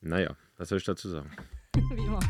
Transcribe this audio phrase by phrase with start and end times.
[0.00, 1.30] Naja, was soll ich dazu sagen?
[1.74, 2.20] Wie immer.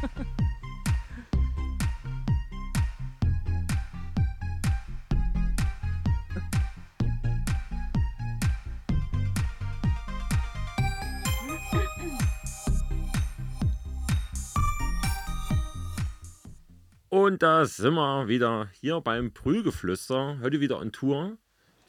[17.10, 20.38] Und da sind wir wieder hier beim Brühlgeflüster.
[20.40, 21.36] Heute wieder on Tour.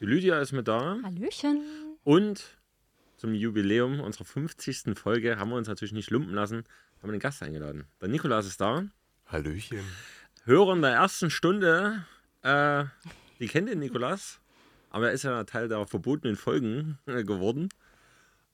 [0.01, 0.97] Die Lydia ist mit da.
[1.03, 1.61] Hallöchen.
[2.03, 2.58] Und
[3.19, 4.97] zum Jubiläum unserer 50.
[4.97, 6.63] Folge haben wir uns natürlich nicht lumpen lassen.
[7.01, 7.85] Haben einen Gast eingeladen.
[8.01, 8.85] Der Nikolaus ist da.
[9.25, 9.83] Hallöchen.
[10.45, 12.05] Hörer in der ersten Stunde.
[12.43, 12.85] Äh,
[13.39, 14.39] die kennt den Nikolaus.
[14.89, 17.69] Aber er ist ja Teil der verbotenen Folgen äh, geworden.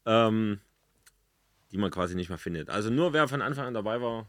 [0.05, 0.59] Ähm,
[1.71, 2.69] die man quasi nicht mehr findet.
[2.69, 4.27] Also nur wer von Anfang an dabei war,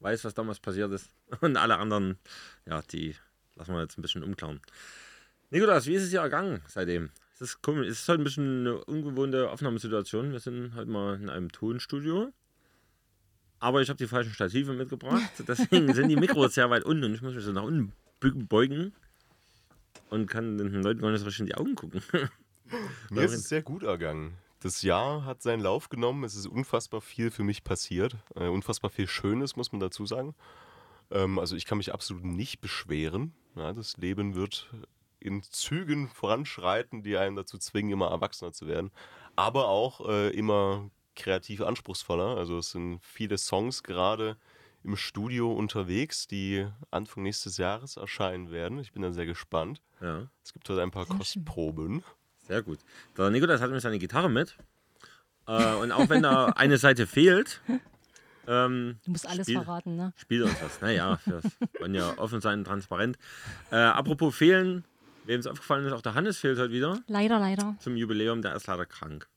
[0.00, 1.10] weiß, was damals passiert ist.
[1.40, 2.18] Und alle anderen,
[2.66, 3.14] ja, die
[3.54, 4.60] lassen wir jetzt ein bisschen umklauen.
[5.50, 7.10] Nikolaus, wie ist es dir ergangen seitdem?
[7.34, 10.30] Es ist komisch, es ist halt ein bisschen eine ungewohnte Aufnahmesituation.
[10.30, 12.32] Wir sind halt mal in einem Tonstudio.
[13.58, 15.30] Aber ich habe die falschen Stative mitgebracht.
[15.48, 18.92] Deswegen sind die Mikros sehr weit unten und ich muss mich so nach unten beugen
[20.10, 22.02] und kann den Leuten gar nicht so richtig in die Augen gucken.
[23.10, 24.34] Mir ist es sehr gut ergangen.
[24.60, 26.24] Das Jahr hat seinen Lauf genommen.
[26.24, 28.16] Es ist unfassbar viel für mich passiert.
[28.34, 30.34] Äh, unfassbar viel Schönes, muss man dazu sagen.
[31.10, 33.34] Ähm, also ich kann mich absolut nicht beschweren.
[33.56, 34.70] Ja, das Leben wird
[35.24, 38.90] in Zügen voranschreiten, die einen dazu zwingen, immer erwachsener zu werden.
[39.36, 42.36] Aber auch äh, immer kreativ anspruchsvoller.
[42.36, 44.36] Also es sind viele Songs gerade
[44.82, 48.78] im Studio unterwegs, die Anfang nächstes Jahres erscheinen werden.
[48.78, 49.80] Ich bin da sehr gespannt.
[50.00, 51.18] Ja, Es gibt heute ein paar Sehr schön.
[51.18, 52.04] Kostproben.
[52.46, 52.78] sehr gut.
[53.16, 54.56] Der Nikolaus hat nämlich seine Gitarre mit.
[55.46, 57.62] Äh, und auch wenn da eine Seite fehlt,
[58.46, 60.12] ähm, Du musst alles Spiel- verraten, ne?
[60.16, 60.80] spielt uns was.
[60.82, 61.40] Naja, wir
[61.80, 63.16] wollen ja offen sein und transparent.
[63.70, 64.84] Äh, apropos fehlen,
[65.24, 67.76] wem es aufgefallen ist, auch der Hannes fehlt heute wieder Leider, leider.
[67.80, 68.42] zum Jubiläum.
[68.42, 69.28] Der ist leider krank.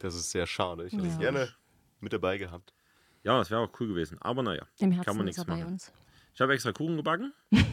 [0.00, 0.86] Das ist sehr schade.
[0.86, 1.12] Ich hätte Ja.
[1.12, 1.48] es gerne
[2.00, 2.72] mit dabei gehabt.
[3.22, 4.18] Ja, das wäre auch cool gewesen.
[4.20, 5.72] Aber naja, Im kann Herzen man ist nichts er bei machen.
[5.72, 5.92] uns.
[6.34, 7.32] Ich habe extra Kuchen gebacken.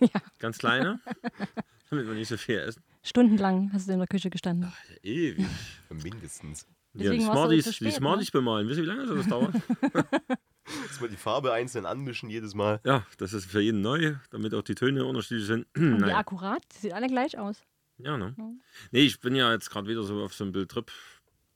[0.00, 0.20] Ja.
[0.38, 1.00] Ganz kleine.
[1.90, 2.82] damit wir nicht so viel essen.
[3.02, 4.72] Stundenlang hast du in der Küche gestanden.
[5.02, 5.46] Ewig.
[5.90, 6.66] Mindestens.
[6.92, 8.68] Deswegen du Smarties, die spät, Smarties bemalen.
[8.68, 9.54] Wisst ihr, wie lange das dauert?
[10.66, 12.80] Muss man die Farbe einzeln anmischen jedes Mal.
[12.84, 15.66] ja, das ist für jeden neu, damit auch die Töne unterschiedlich sind.
[15.76, 16.18] Und die naja.
[16.18, 17.62] akkurat, die sehen alle gleich aus.
[17.98, 18.34] Ja, ne?
[18.36, 18.50] Ja.
[18.90, 20.90] Nee, ich bin ja jetzt gerade wieder so auf so einem Bildtrip.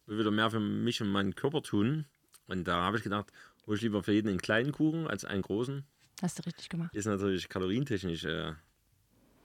[0.06, 2.06] Will wieder mehr für mich und meinen Körper tun.
[2.46, 3.32] Und da habe ich gedacht,
[3.66, 5.84] hole ich lieber für jeden einen kleinen Kuchen als einen großen.
[6.22, 6.94] Hast du richtig gemacht.
[6.94, 8.52] Ist natürlich kalorientechnisch äh,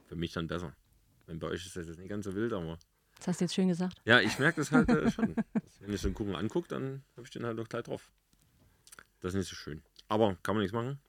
[0.08, 0.76] für mich dann besser.
[1.26, 2.78] Wenn bei euch ist das jetzt nicht ganz so wild, aber.
[3.18, 3.98] Das hast du jetzt schön gesagt.
[4.06, 5.36] Ja, ich merke das halt äh, schon.
[5.36, 8.12] Dass, wenn ich so einen Kuchen angucke, dann habe ich den halt noch gleich drauf.
[9.24, 9.82] Das ist nicht so schön.
[10.10, 11.00] Aber kann man nichts machen.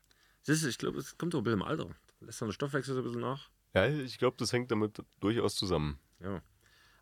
[0.43, 1.91] Es ist, ich glaube, es kommt auch ein bisschen im Alter.
[2.21, 3.51] Lässt dann der Stoffwechsel so ein bisschen nach.
[3.75, 5.99] Ja, ich glaube, das hängt damit durchaus zusammen.
[6.21, 6.41] Ja.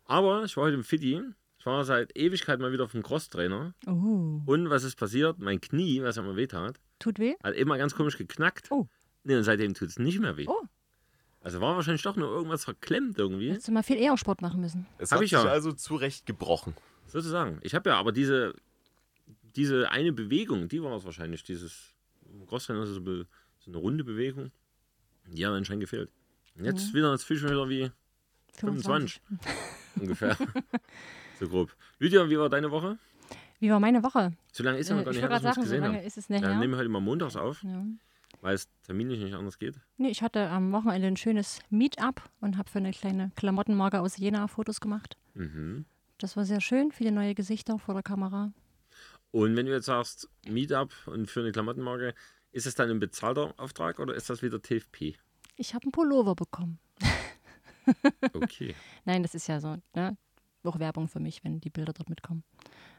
[0.05, 1.21] Aber ich war heute im Fitti.
[1.59, 3.75] Ich war seit Ewigkeit mal wieder auf dem Crosstrainer.
[3.85, 4.41] Oh.
[4.45, 5.37] Und was ist passiert?
[5.37, 7.35] Mein Knie, was ja immer weh tat, Tut weh?
[7.43, 8.71] hat immer ganz komisch geknackt.
[8.71, 8.87] Oh.
[9.23, 10.47] Nee, und seitdem tut es nicht mehr weh.
[10.47, 10.63] Oh.
[11.41, 13.51] Also war wahrscheinlich doch nur irgendwas verklemmt irgendwie.
[13.51, 14.87] Hättest du mal viel eher Sport machen müssen.
[14.97, 15.49] Es Hab hat ich sich ja.
[15.49, 16.73] also zurecht gebrochen.
[17.05, 17.59] Sozusagen.
[17.61, 18.55] Ich habe ja aber diese,
[19.55, 21.93] diese eine Bewegung, die war es wahrscheinlich, dieses
[22.47, 23.25] Crosstrainer ist so,
[23.67, 24.51] eine runde Bewegung.
[25.27, 26.09] Die hat anscheinend gefehlt.
[26.55, 26.97] Und jetzt Mhm.
[26.97, 27.91] wieder, mich wieder wie
[28.55, 29.21] 25
[29.95, 30.37] ungefähr.
[31.39, 31.75] so grob.
[31.99, 32.97] Lydia, wie war deine Woche?
[33.59, 34.33] Wie war meine Woche?
[34.51, 35.83] So lange ist ja Äh, noch gar ich nicht her, dass sagen, uns so gesehen
[35.83, 36.05] lange haben.
[36.05, 37.85] ist es nicht Ja, dann nehmen wir heute mal montags auf, Ja.
[38.41, 39.79] weil es terminlich nicht anders geht.
[39.97, 44.17] Nee, ich hatte am Wochenende ein schönes Meetup und habe für eine kleine Klamottenmarke aus
[44.17, 45.15] Jena Fotos gemacht.
[45.35, 45.85] Mhm.
[46.17, 48.51] Das war sehr schön, viele neue Gesichter vor der Kamera.
[49.33, 52.13] Und wenn du jetzt sagst, Meetup und für eine Klamottenmarke,
[52.51, 55.15] ist es dann ein bezahlter Auftrag oder ist das wieder TFP?
[55.55, 56.79] Ich habe einen Pullover bekommen.
[58.31, 58.73] Okay.
[59.03, 60.15] Nein, das ist ja so, ne?
[60.63, 62.45] Auch Werbung für mich, wenn die Bilder dort mitkommen.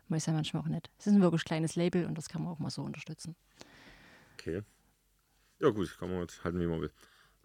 [0.09, 0.91] Man ist ja manchmal auch nett.
[0.99, 3.35] Es ist ein wirklich kleines Label und das kann man auch mal so unterstützen.
[4.35, 4.61] okay.
[5.59, 6.91] Ja gut, kann man jetzt halten, wie man will.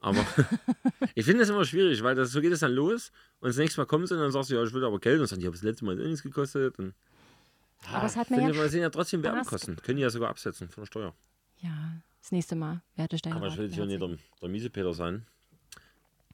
[0.02, 0.20] Aber
[1.16, 3.80] ich finde das immer schwierig, weil das, so geht es dann los und das nächste
[3.80, 5.38] Mal kommt es und dann sagst du, ja, ich will aber Geld und dann sagst
[5.38, 6.78] du, ich habe das letzte Mal nichts gekostet.
[6.78, 6.94] Und,
[7.92, 9.78] Aber es hat mir ja wir sind ja trotzdem Werbekosten.
[9.78, 11.16] Können die ja sogar absetzen von der Steuer.
[11.62, 14.50] Ja, das nächste Mal werde ich deine Aber ich will jetzt hier nicht der, der
[14.50, 15.26] Miesepeter sein.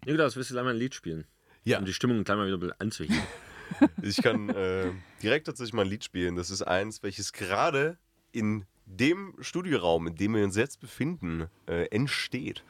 [0.06, 1.26] Nikolaus, willst du gleich mal ein Lied spielen?
[1.64, 3.18] Ja, Um die Stimmung gleich mal wieder anzuheben.
[4.02, 6.36] ich kann äh, direkt tatsächlich mal ein Lied spielen.
[6.36, 7.98] Das ist eins, welches gerade
[8.32, 12.64] in dem Studioraum, in dem wir uns jetzt befinden, äh, entsteht.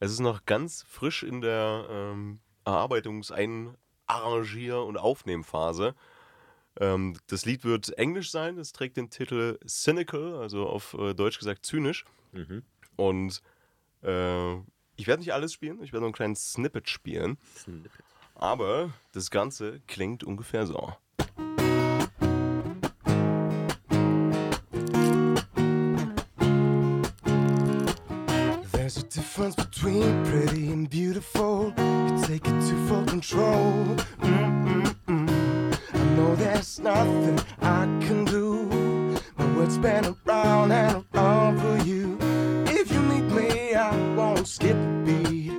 [0.00, 3.76] Es ist noch ganz frisch in der ähm, Erarbeitungs-, Ein-,
[4.06, 5.94] Arrangier- und Aufnehmphase.
[6.78, 11.38] Ähm, das Lied wird englisch sein, es trägt den Titel Cynical, also auf äh, Deutsch
[11.38, 12.04] gesagt zynisch.
[12.32, 12.62] Mhm.
[12.96, 13.42] Und
[14.02, 14.54] äh,
[14.96, 17.38] ich werde nicht alles spielen, ich werde nur einen kleinen Snippet spielen.
[17.56, 18.04] Snippet.
[18.34, 20.92] Aber das Ganze klingt ungefähr so.
[28.72, 31.72] There's a difference between pretty and beautiful.
[31.78, 33.96] You take it too full control.
[36.66, 38.64] There's nothing I can do.
[39.38, 42.18] My words been around and around for you.
[42.66, 45.52] If you need me, I won't skip a beat.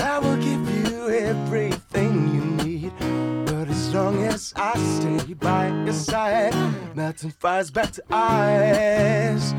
[0.00, 2.92] I will give you everything you need.
[3.46, 6.54] But as long as I stay by your side,
[6.94, 9.54] nothing fires back to ice.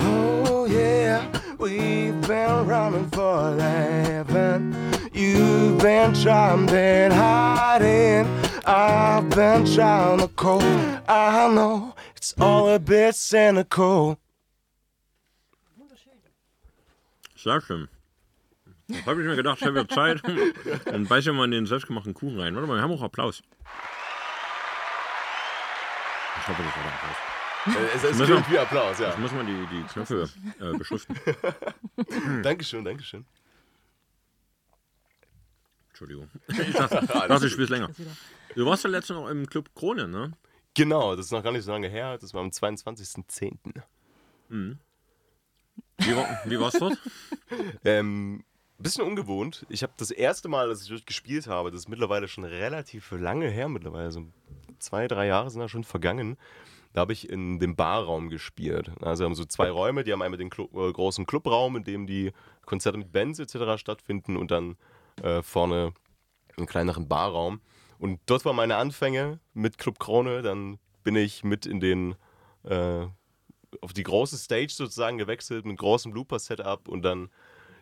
[0.00, 1.24] Oh yeah,
[1.58, 4.74] we've been running for heaven.
[5.12, 8.26] You've been trying, been hiding.
[8.64, 10.62] I've been trying to cope.
[11.08, 14.18] I know it's all a bit cynical.
[17.36, 17.88] Schön.
[19.06, 20.20] Habe ich mir gedacht, ich habe Zeit.
[20.84, 22.54] Dann beiß ich mal in den selbstgemachten Kuchen rein.
[22.54, 23.42] Warte mal, wir haben auch Applaus.
[26.40, 27.29] Ich hoffe, das war der Applaus.
[27.66, 29.08] Äh, Es, es klingt wie Applaus, ja.
[29.08, 30.28] Jetzt muss man die, die Knöpfe
[30.60, 31.16] äh, beschriften.
[32.42, 33.26] Dankeschön, Dankeschön.
[35.88, 36.28] Entschuldigung.
[36.48, 37.90] Ich dachte, dachte ich spiel's länger.
[38.54, 40.32] Du warst ja letztens noch im Club Krone, ne?
[40.74, 42.16] Genau, das ist noch gar nicht so lange her.
[42.18, 43.56] Das war am 22.10.
[44.48, 46.96] Wie, war, wie war's dort?
[47.84, 48.44] Ähm,
[48.78, 49.66] bisschen ungewohnt.
[49.68, 53.10] Ich habe das erste Mal, dass ich dort gespielt habe, das ist mittlerweile schon relativ
[53.10, 54.24] lange her, mittlerweile so
[54.78, 56.36] zwei, drei Jahre sind da schon vergangen.
[56.92, 58.90] Da habe ich in dem Barraum gespielt.
[59.00, 62.06] Also haben so zwei Räume, die haben einmal den Clu äh, großen Clubraum, in dem
[62.06, 62.32] die
[62.66, 63.80] Konzerte mit Bands etc.
[63.80, 64.76] stattfinden und dann
[65.22, 65.92] äh, vorne
[66.56, 67.60] einen kleineren Barraum.
[67.98, 70.42] Und dort waren meine Anfänge mit Club Krone.
[70.42, 72.16] Dann bin ich mit in den
[72.64, 73.06] äh,
[73.80, 77.30] auf die große Stage sozusagen gewechselt mit großem Looper-Setup und dann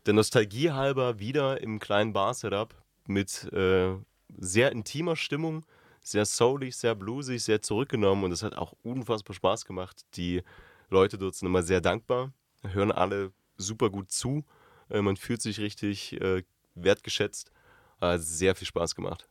[0.06, 2.74] der Nostalgie halber wieder im kleinen Bar-Setup
[3.06, 3.94] mit äh,
[4.36, 5.64] sehr intimer Stimmung,
[6.02, 10.04] sehr soulig, sehr bluesig, sehr zurückgenommen und es hat auch unfassbar Spaß gemacht.
[10.14, 10.42] Die
[10.90, 14.44] Leute dort sind immer sehr dankbar, hören alle super gut zu,
[14.90, 16.42] äh, man fühlt sich richtig äh,
[16.74, 17.52] wertgeschätzt.
[18.00, 19.28] Hat sehr viel Spaß gemacht.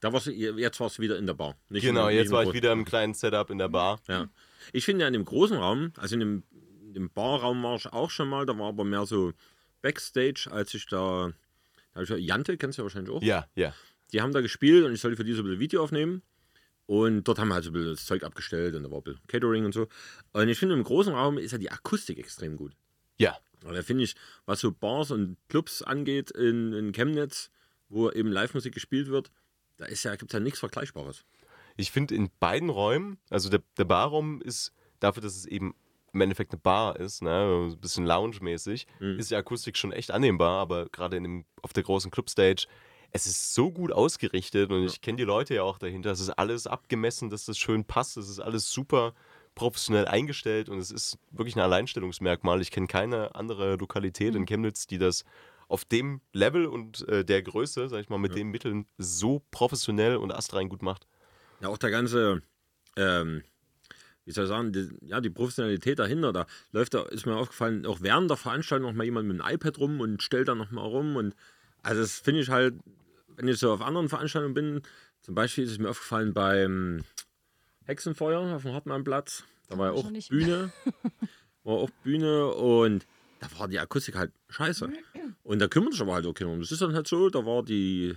[0.00, 1.56] Da warst du, jetzt warst du wieder in der Bar.
[1.68, 4.00] Nicht Genau, in, jetzt war ich wieder im kleinen Setup in der Bar.
[4.06, 4.28] Ja.
[4.72, 6.42] Ich finde ja in dem großen Raum, also in dem,
[6.94, 9.32] dem Barraum war ich auch schon mal, da war aber mehr so
[9.82, 11.32] Backstage, als ich da,
[11.94, 13.22] da ich, ja- Jante, kennst du ja wahrscheinlich auch.
[13.22, 13.74] Ja, ja.
[14.12, 16.22] Die haben da gespielt und ich sollte für die so ein bisschen Video aufnehmen.
[16.86, 19.04] Und dort haben wir halt so ein bisschen das Zeug abgestellt und da war ein
[19.04, 19.88] bisschen Catering und so.
[20.32, 22.72] Und ich finde, im großen Raum ist ja die Akustik extrem gut.
[23.18, 24.14] Ja, Und da finde ich,
[24.46, 27.50] was so Bars und Clubs angeht in, in Chemnitz,
[27.88, 29.30] wo eben Live-Musik gespielt wird,
[29.76, 31.24] da ist ja, gibt es ja nichts Vergleichbares.
[31.76, 35.74] Ich finde in beiden Räumen, also der, der Barraum ist dafür, dass es eben
[36.12, 38.86] im Endeffekt eine Bar ist, ne, ein bisschen lounge-mäßig,
[39.18, 41.20] ist die Akustik schon echt annehmbar, aber gerade
[41.62, 42.66] auf der großen Clubstage,
[43.12, 46.30] es ist so gut ausgerichtet und ich kenne die Leute ja auch dahinter, es ist
[46.30, 49.14] alles abgemessen, dass das schön passt, es ist alles super
[49.54, 52.60] professionell eingestellt und es ist wirklich ein Alleinstellungsmerkmal.
[52.60, 55.24] Ich kenne keine andere Lokalität in Chemnitz, die das
[55.66, 60.16] auf dem Level und äh, der Größe, sag ich mal, mit den Mitteln so professionell
[60.16, 61.06] und astrein gut macht.
[61.60, 62.42] Ja, auch der ganze,
[62.96, 63.42] ähm,
[64.24, 67.84] wie soll ich sagen, die, ja, die Professionalität dahinter, da läuft da, ist mir aufgefallen,
[67.84, 70.70] auch während der Veranstaltung noch mal jemand mit einem iPad rum und stellt da noch
[70.70, 71.34] mal rum und
[71.82, 72.74] also das finde ich halt,
[73.36, 74.82] wenn ich so auf anderen Veranstaltungen bin,
[75.22, 77.04] zum Beispiel ist es mir aufgefallen beim
[77.84, 80.10] Hexenfeuer auf dem Hartmannplatz, da war ja auch.
[80.28, 80.72] Bühne,
[81.64, 83.06] war auch Bühne und
[83.40, 84.90] da war die Akustik halt scheiße.
[85.42, 86.60] Und da kümmert sich aber halt auch keiner um.
[86.60, 88.14] Das ist dann halt so, da war die,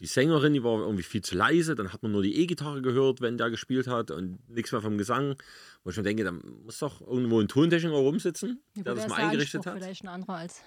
[0.00, 3.20] die Sängerin, die war irgendwie viel zu leise, dann hat man nur die E-Gitarre gehört,
[3.20, 5.36] wenn der gespielt hat und nichts mehr vom Gesang.
[5.84, 9.10] Wo ich mir denke, da muss doch irgendwo ein Tontechniker rumsitzen, Ja, der das da
[9.10, 9.82] mal eingerichtet Anspruch hat.
[9.82, 10.62] Vielleicht ein anderer als.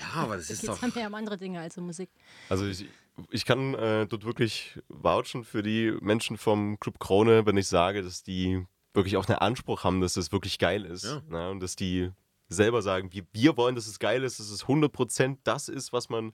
[0.00, 0.82] Ja, aber das ist Jetzt doch.
[0.82, 2.10] haben wir ja um andere Dinge als um Musik.
[2.48, 2.86] Also ich,
[3.30, 8.02] ich kann äh, dort wirklich vouchen für die Menschen vom Club Krone, wenn ich sage,
[8.02, 11.04] dass die wirklich auch einen Anspruch haben, dass es wirklich geil ist.
[11.04, 11.22] Ja.
[11.28, 11.50] Ne?
[11.50, 12.10] Und dass die
[12.48, 16.08] selber sagen, wir, wir wollen, dass es geil ist, dass es 100% das ist, was
[16.08, 16.32] man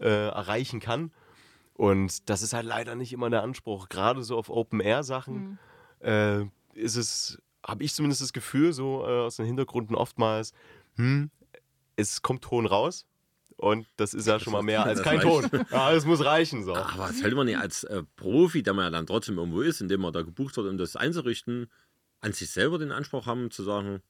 [0.00, 1.12] äh, erreichen kann.
[1.74, 3.88] Und das ist halt leider nicht immer der Anspruch.
[3.88, 5.58] Gerade so auf Open-Air-Sachen
[6.00, 6.42] äh,
[6.74, 10.52] ist es, habe ich zumindest das Gefühl, so äh, aus den Hintergründen oftmals,
[10.96, 11.30] hm,
[11.96, 13.06] es kommt Ton raus.
[13.56, 15.20] Und das ist ja schon mal mehr als das kein.
[15.20, 15.48] Ton.
[15.70, 16.74] Ja, es muss reichen so.
[16.74, 19.80] Aber was hält man nicht als äh, Profi, der man ja dann trotzdem irgendwo ist,
[19.80, 21.70] indem man da gebucht wird, um das einzurichten,
[22.20, 24.02] an sich selber den Anspruch haben, zu sagen,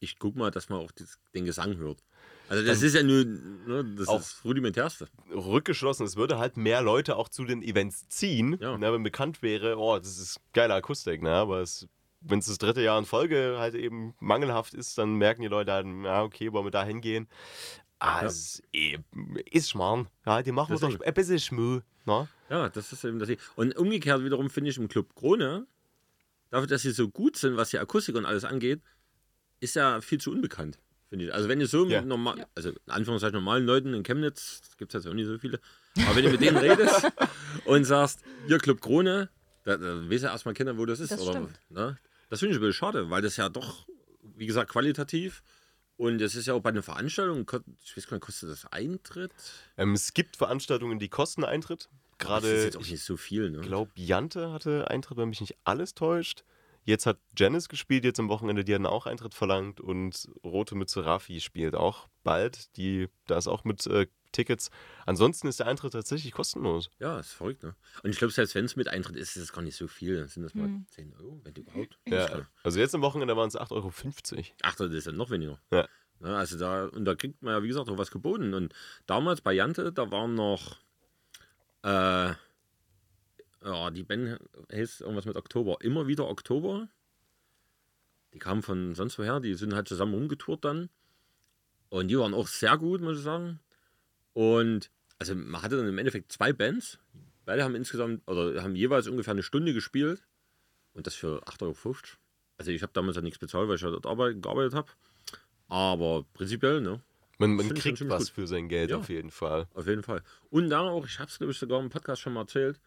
[0.00, 2.02] ich guck mal, dass man auch das, den Gesang hört.
[2.48, 5.06] Also das ist ja nur ne, das, das Rudimentärste.
[5.32, 8.76] Rückgeschlossen, es würde halt mehr Leute auch zu den Events ziehen, Ja.
[8.76, 11.30] ne, wenn bekannt wäre, oh, das ist geile Akustik, ne?
[11.30, 11.86] aber es,
[12.24, 15.72] wenn es das dritte Jahr in Folge halt eben mangelhaft ist, dann merken die Leute
[15.72, 17.28] halt, ja, okay, wollen wir da hingehen.
[17.98, 18.26] Ah, Ja.
[18.28, 18.98] es ist, eh-
[19.50, 20.08] ist Schmarrn.
[20.26, 20.98] Ja, die machen wir Deswegen.
[20.98, 21.80] doch ein bisschen Schmuh.
[22.04, 22.28] Ne?
[22.50, 23.28] Ja, das ist eben das.
[23.54, 25.66] Und umgekehrt wiederum finde ich im Club Krone,
[26.50, 28.80] dafür, dass sie so gut sind, was die Akustik und alles angeht,
[29.60, 31.34] ist ja viel zu unbekannt, finde ich.
[31.34, 32.00] Also wenn du so Ja.
[32.00, 35.38] mit normal, also in Anführungszeichen normalen Leuten in Chemnitz, gibt es jetzt auch nicht so
[35.38, 35.60] viele,
[36.04, 37.06] aber wenn du mit denen redest
[37.66, 39.28] und sagst, hier Club Krone,
[39.64, 41.12] da, da weiß ja erstmal keiner, wo das ist.
[41.12, 41.60] Das oder, stimmt.
[41.70, 41.96] Ne?
[42.32, 43.86] Das finde ich ein bisschen schade, weil das ja doch,
[44.22, 45.42] wie gesagt, qualitativ
[45.98, 47.40] und es ist ja auch bei einer Veranstaltung,
[47.84, 49.32] ich weiß gar nicht, kostet das Eintritt?
[49.76, 51.90] Ähm, es gibt Veranstaltungen, die kosten Eintritt.
[52.20, 53.58] Aber das ist Gerade, jetzt auch nicht so viel, ne?
[53.60, 56.44] ich glaube, Jante hatte Eintritt, wenn mich nicht alles täuscht.
[56.84, 61.04] Jetzt hat Janice gespielt, jetzt am Wochenende, die hatten auch Eintritt verlangt und Rote Mütze
[61.04, 62.74] Rafi spielt auch bald.
[62.78, 64.70] Die, da ist auch mit äh, Tickets.
[65.06, 66.90] Ansonsten ist der Eintritt tatsächlich kostenlos.
[66.98, 67.74] Ja, ist verrückt, ne?
[68.02, 70.16] Und ich glaube, selbst wenn es mit Eintritt ist, ist es gar nicht so viel.
[70.16, 70.86] Dann sind das mal Hm.
[70.88, 71.98] 10 Euro, wenn überhaupt.
[72.06, 73.72] Ja, also jetzt am Wochenende waren es 8,50
[74.36, 74.44] Euro.
[74.62, 75.60] Ach, das ist ja noch weniger.
[75.70, 75.88] Ja.
[76.20, 78.54] Ne, also da, und da kriegt man ja, wie gesagt, auch was geboten.
[78.54, 78.72] Und
[79.06, 80.76] damals bei Jante, da waren noch,
[81.82, 82.32] äh,
[83.64, 84.38] ja, die Band
[84.72, 85.78] heißt irgendwas mit Oktober.
[85.80, 86.88] Immer wieder Oktober.
[88.32, 90.88] Die kamen von sonst woher, die sind halt zusammen rumgetourt dann.
[91.90, 93.60] Und die waren auch sehr gut, muss ich sagen.
[94.32, 96.98] Und also man hatte dann im Endeffekt zwei Bands.
[97.44, 100.24] Beide haben insgesamt, oder haben jeweils ungefähr eine Stunde gespielt.
[100.94, 101.96] Und das für 8,50 Euro.
[102.58, 104.88] Also ich habe damals ja nichts bezahlt, weil ich ja dort arbeit, gearbeitet habe.
[105.68, 107.00] Aber prinzipiell, ne?
[107.38, 108.34] Man, man kriegt was gut.
[108.34, 108.98] für sein Geld Ja.
[108.98, 109.66] auf jeden Fall.
[109.74, 110.22] Auf jeden Fall.
[110.50, 112.78] Und dann auch, ich habe es glaube ich sogar im Podcast schon mal erzählt,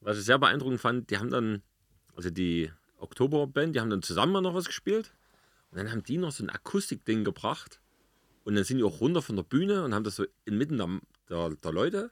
[0.00, 1.62] was ich sehr beeindruckend fand, die haben dann,
[2.16, 5.14] also die Oktoberband, die haben dann zusammen noch was gespielt.
[5.70, 7.80] Und dann haben die noch so ein Akustikding gebracht.
[8.44, 10.88] Und dann sind die auch runter von der Bühne und haben das so inmitten der,
[11.30, 12.10] der, der Leute.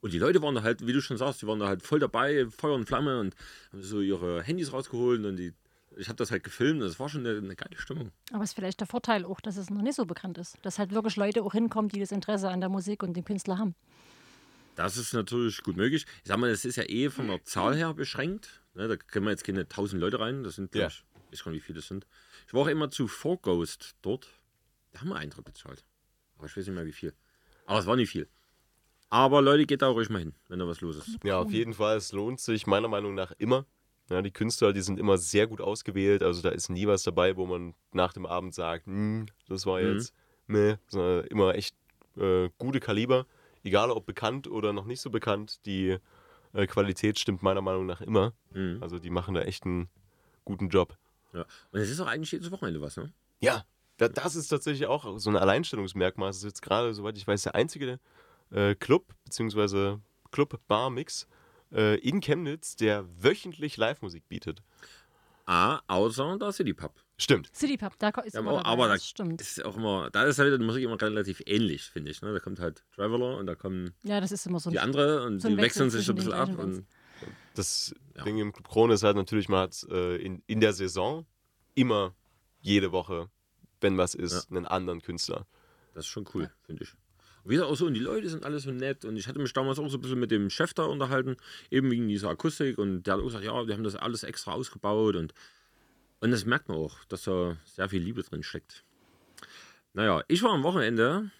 [0.00, 1.98] Und die Leute waren da halt, wie du schon sagst, die waren da halt voll
[1.98, 3.34] dabei, Feuer und Flamme und
[3.72, 5.52] haben so ihre Handys rausgeholt und die,
[5.96, 8.12] ich habe das halt gefilmt und das war schon eine, eine geile Stimmung.
[8.32, 10.56] Aber es ist vielleicht der Vorteil auch, dass es noch nicht so bekannt ist.
[10.62, 13.58] Dass halt wirklich Leute auch hinkommen, die das Interesse an der Musik und dem Künstler
[13.58, 13.74] haben.
[14.76, 16.06] Das ist natürlich gut möglich.
[16.22, 18.62] Ich sag mal, das ist ja eh von der Zahl her beschränkt.
[18.74, 20.44] Ne, da können wir jetzt keine 1000 Leute rein.
[20.44, 20.86] Das sind, Ja.
[20.86, 22.06] ich, ich weiß gar nicht, wie viele das sind.
[22.46, 24.28] Ich war auch immer zu Four Ghost dort.
[24.98, 25.84] Da haben wir Eintritt bezahlt.
[26.36, 27.14] Aber ich weiß nicht mehr, wie viel.
[27.66, 28.28] Aber es war nicht viel.
[29.10, 31.18] Aber Leute, geht da ruhig mal hin, wenn da was los ist.
[31.24, 31.96] Ja, auf jeden Fall.
[31.96, 33.64] Es lohnt sich meiner Meinung nach immer.
[34.10, 36.22] Ja, die Künstler, die sind immer sehr gut ausgewählt.
[36.22, 39.80] Also da ist nie was dabei, wo man nach dem Abend sagt, "Hm, das war
[39.80, 39.94] Mhm.
[39.94, 40.14] jetzt,
[40.46, 41.76] meh, sondern immer echt
[42.16, 43.26] äh, gute Kaliber.
[43.62, 45.98] Egal ob bekannt oder noch nicht so bekannt, die
[46.54, 48.32] äh, Qualität stimmt meiner Meinung nach immer.
[48.50, 48.78] Mhm.
[48.82, 49.88] Also die machen da echt einen
[50.44, 50.96] guten Job.
[51.32, 51.42] Ja.
[51.70, 53.12] Und es ist auch eigentlich jedes Wochenende was, ne?
[53.40, 53.64] Ja,
[53.98, 56.30] das ist tatsächlich auch so ein Alleinstellungsmerkmal.
[56.30, 57.98] Es ist jetzt gerade, soweit ich weiß, der einzige
[58.50, 59.96] äh, Club bzw.
[60.30, 61.26] Club-Bar-Mix
[61.72, 64.62] äh, in Chemnitz, der wöchentlich Live-Musik bietet.
[65.46, 66.92] Ah, außer der City Pub.
[67.16, 67.50] Stimmt.
[67.56, 69.40] City Pub, da ist Ja, immer aber, dabei, aber da das stimmt.
[69.40, 72.20] ist auch immer, da ist halt die Musik immer relativ ähnlich, finde ich.
[72.20, 72.32] Ne?
[72.34, 75.40] Da kommt halt Traveler und da kommen Ja, das ist immer so die andere und
[75.40, 76.50] so die Wechsel wechseln sich so ein bisschen ab.
[76.58, 76.86] Und
[77.54, 78.24] Das Ja.
[78.24, 81.24] Ding im Club Krone ist halt natürlich, man hat äh, in, in der Saison
[81.74, 82.14] immer
[82.60, 83.30] jede Woche,
[83.80, 85.46] wenn was ist, einen anderen Künstler.
[85.94, 86.92] Das ist schon cool, finde ich.
[87.44, 89.04] Und wieder auch so, und die Leute sind alle so nett.
[89.04, 91.36] Und ich hatte mich damals auch so ein bisschen mit dem Chef da unterhalten,
[91.70, 92.78] eben wegen dieser Akustik.
[92.78, 95.16] Und der hat auch gesagt, ja, wir haben das alles extra ausgebaut.
[95.16, 95.32] Und,
[96.20, 98.84] und das merkt man auch, dass da sehr viel Liebe drin steckt.
[99.94, 101.30] Naja, ich war am Wochenende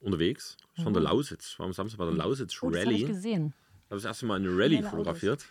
[0.00, 0.56] unterwegs.
[0.76, 1.50] War in der Lausitz.
[1.52, 3.12] Ich war am Samstag bei der Lausitz Oh, das habe ich Rally.
[3.14, 3.54] gesehen.
[3.84, 4.90] Ich habe das erste Mal eine Autos.
[4.90, 5.46] fotografiert.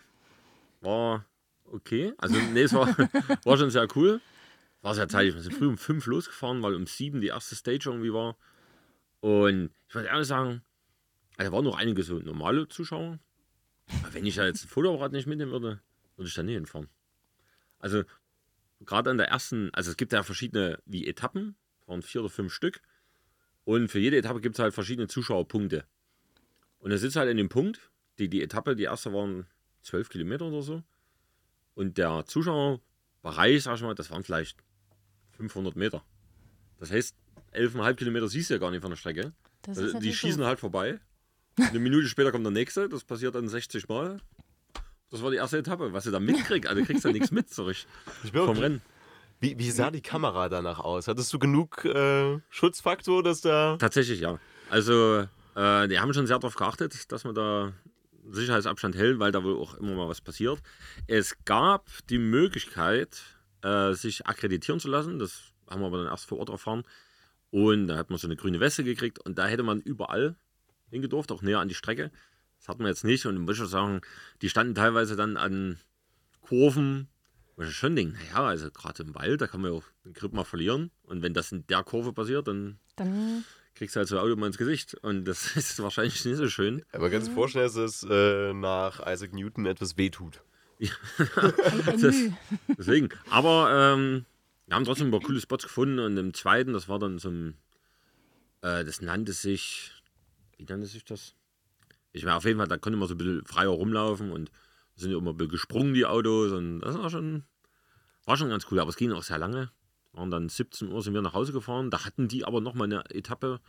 [0.80, 1.24] War
[1.64, 2.12] okay.
[2.18, 2.86] Also, nee, es war,
[3.44, 4.20] war schon sehr cool.
[4.82, 5.34] War sehr zeitig.
[5.34, 8.36] Wir sind früh um fünf losgefahren, weil um sieben die erste Stage irgendwie war.
[9.20, 10.62] Und ich muss ehrlich sagen,
[11.36, 13.18] also da waren noch einige so normale Zuschauer.
[14.02, 15.80] Aber wenn ich da jetzt ein Fotoapparat nicht mitnehmen würde,
[16.16, 16.88] würde ich da nicht hinfahren.
[17.78, 18.04] Also,
[18.80, 21.56] gerade an der ersten, also es gibt ja verschiedene wie Etappen,
[21.86, 22.80] waren vier oder fünf Stück.
[23.64, 25.84] Und für jede Etappe gibt es halt verschiedene Zuschauerpunkte.
[26.78, 29.46] Und er sitzt halt in dem Punkt, die, die Etappe, die erste waren
[29.82, 30.82] zwölf Kilometer oder so.
[31.74, 34.58] Und der Zuschauerbereich, sag ich mal, das waren vielleicht
[35.40, 36.02] 500 Meter.
[36.78, 37.14] Das heißt,
[37.54, 39.32] 11,5 Kilometer siehst du ja gar nicht von der Strecke.
[39.62, 40.46] Das Also, ist die schießen doof.
[40.48, 41.00] halt vorbei.
[41.58, 44.18] Eine Minute später kommt der nächste, das passiert dann 60 Mal.
[45.10, 45.92] Das war die erste Etappe.
[45.92, 47.76] Was du da mitkriegst, also du kriegst da nichts mit zurück
[48.24, 48.80] Ich bin vom auch- Rennen.
[49.40, 51.08] Wie, wie sah die Kamera danach aus?
[51.08, 53.76] Hattest du genug äh, Schutzfaktor, dass da.
[53.78, 54.38] Tatsächlich, ja.
[54.68, 57.72] Also, äh, die haben schon sehr darauf geachtet, dass man da
[58.30, 60.60] Sicherheitsabstand hält, weil da wohl auch immer mal was passiert.
[61.06, 63.22] Es gab die Möglichkeit,
[63.62, 65.18] äh, sich akkreditieren zu lassen.
[65.18, 66.84] Das haben wir aber dann erst vor Ort erfahren.
[67.50, 70.36] Und da hat man so eine grüne Weste gekriegt und da hätte man überall
[70.90, 72.10] hingedurft, auch näher an die Strecke.
[72.58, 74.00] Das hatten wir jetzt nicht und ich muss schon sagen,
[74.42, 75.78] die standen teilweise dann an
[76.42, 77.08] Kurven,
[77.56, 80.12] wo ich schon denke, naja, also gerade im Wald, da kann man ja auch den
[80.12, 80.90] Grip mal verlieren.
[81.02, 84.36] Und wenn das in der Kurve passiert, dann Dann kriegst du halt so ein Auto
[84.36, 84.94] mal ins Gesicht.
[84.94, 86.84] Und das ist wahrscheinlich nicht so schön.
[86.92, 90.42] Aber kannst du dir vorstellen, dass es äh, nach Isaac Newton etwas wehtut?
[90.80, 92.32] Müh.
[92.78, 93.08] Deswegen.
[93.30, 94.24] Aber ähm,
[94.66, 97.28] Wir haben trotzdem ein paar coole Spots gefunden und im zweiten, das war dann so
[97.28, 97.54] ein,
[98.62, 99.92] äh, das nannte sich,
[100.56, 101.34] wie nannte sich das?
[102.12, 104.50] Ich meine, auf jeden Fall, da konnte man so ein bisschen freier rumlaufen und
[104.96, 107.44] sind ja immer ein bisschen gesprungen, die Autos und das war schon,
[108.26, 109.70] war schon ganz cool, aber es ging auch sehr lange.
[110.12, 113.04] Waren dann 17 Uhr sind wir nach Hause gefahren, da hatten die aber nochmal eine
[113.10, 113.60] Etappe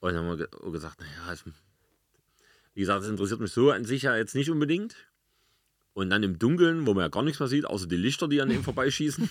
[0.00, 1.34] und dann haben wir ge- gesagt, naja,
[2.74, 4.94] wie gesagt, das interessiert mich so an sich ja jetzt nicht unbedingt.
[5.96, 8.42] Und dann im Dunkeln, wo man ja gar nichts mehr sieht, außer die Lichter, die
[8.42, 9.30] an dem vorbeischießen.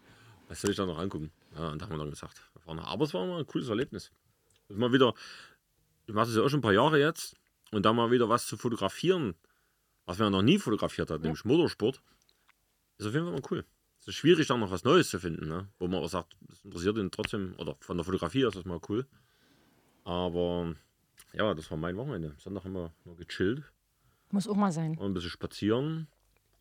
[0.48, 1.30] Was soll ich da noch angucken?
[1.54, 2.40] Ja, und da haben wir dann gesagt.
[2.64, 4.10] Aber es war mal ein cooles Erlebnis.
[4.70, 5.12] Mal wieder,
[6.06, 7.36] ich mache das ja auch schon ein paar Jahre jetzt.
[7.70, 9.34] Und da mal wieder was zu fotografieren,
[10.06, 12.00] was man ja noch nie fotografiert hat, nämlich Motorsport,
[12.96, 13.66] ist auf jeden Fall mal cool.
[14.00, 15.68] Es ist schwierig, da noch was Neues zu finden, ne?
[15.78, 18.64] wo man auch sagt, das interessiert ihn trotzdem, oder von der Fotografie aus ist das
[18.64, 19.06] mal cool.
[20.04, 20.74] Aber
[21.34, 22.34] ja, das war mein Wochenende.
[22.38, 23.64] Sonntag haben wir nur gechillt
[24.30, 24.96] Muss auch mal sein.
[24.98, 26.08] und ein bisschen spazieren.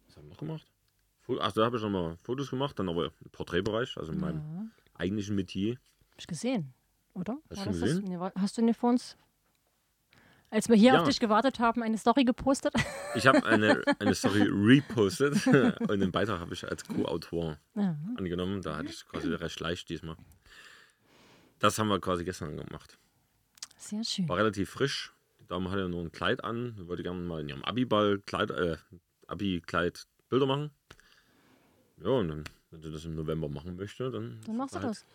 [0.08, 0.66] Was haben wir noch gemacht?
[1.22, 4.20] Fo- Ach, da habe ich noch mal Fotos gemacht, dann aber im Porträtbereich, also in
[4.20, 5.74] meinem eigentlichen Metier.
[6.12, 6.74] Hab ich gesehen,
[7.14, 7.38] oder?
[7.50, 8.02] Hast das gesehen?
[8.02, 8.10] Das?
[8.10, 9.18] Nee, war, hast du nicht vor uns,
[10.52, 11.02] als wir hier Ja.
[11.02, 12.74] auf dich gewartet haben, eine Story gepostet?
[13.16, 15.46] Ich habe eine, eine Story repostet
[15.90, 17.98] und den Beitrag habe ich als Co-Autor Ja.
[18.18, 18.62] angenommen.
[18.62, 20.16] Da hatte ich quasi recht leicht diesmal.
[21.60, 22.98] Das haben wir quasi gestern gemacht.
[23.78, 24.30] Sehr schön.
[24.30, 25.12] War relativ frisch.
[25.46, 26.76] Die Dame hatte nur ein Kleid an.
[26.88, 28.78] Wollte gerne mal in ihrem Abiball Kleid, äh,
[29.28, 30.72] Abi-Kleid Bilder machen.
[32.04, 34.90] Ja, und dann, wenn sie das im November machen möchte, dann, Dann machst du halt
[34.90, 35.06] das.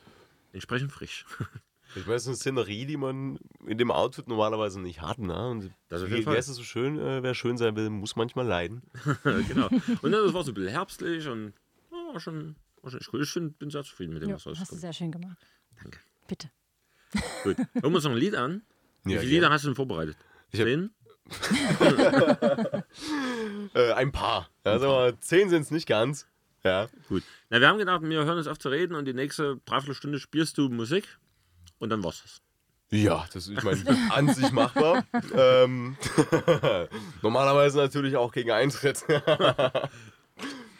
[0.53, 1.25] entsprechend frisch.
[1.97, 5.19] Ich weiß, eine Szenerie, die man in dem Outfit normalerweise nicht hat.
[5.19, 5.49] Ne?
[5.51, 8.83] Und Das wie, wer es so schön, äh, wer schön sein will, muss manchmal leiden.
[9.25, 9.67] genau.
[10.01, 11.53] Und dann, das war so ein bisschen herbstlich und
[11.91, 13.25] ja, war schon, war schon cool.
[13.25, 14.81] Ich find, bin sehr zufrieden mit dem, Ja, was hast du rauskommt.
[14.83, 15.37] sehr schön gemacht.
[15.83, 15.99] Danke.
[16.29, 16.49] Bitte.
[17.43, 17.57] Gut.
[17.59, 18.63] Hören wir uns noch ein Lied an.
[19.05, 20.17] Wie Ja, viele Lieder hast du denn vorbereitet?
[20.51, 20.91] Ich hab- Zehn?
[23.75, 24.49] Äh, ein paar.
[24.65, 26.27] Mal, zehn sind es nicht ganz.
[26.65, 26.89] Ja.
[27.09, 27.23] Gut.
[27.51, 30.59] Na, wir haben gedacht, wir hören uns auf zu reden und die nächste Dreiviertelstunde spielst
[30.59, 31.19] du Musik
[31.79, 32.41] und dann war's das.
[32.91, 35.05] Ja, das ist, ich meine, an sich machbar.
[35.37, 35.97] ähm,
[37.23, 39.05] normalerweise natürlich auch gegen Eintritt.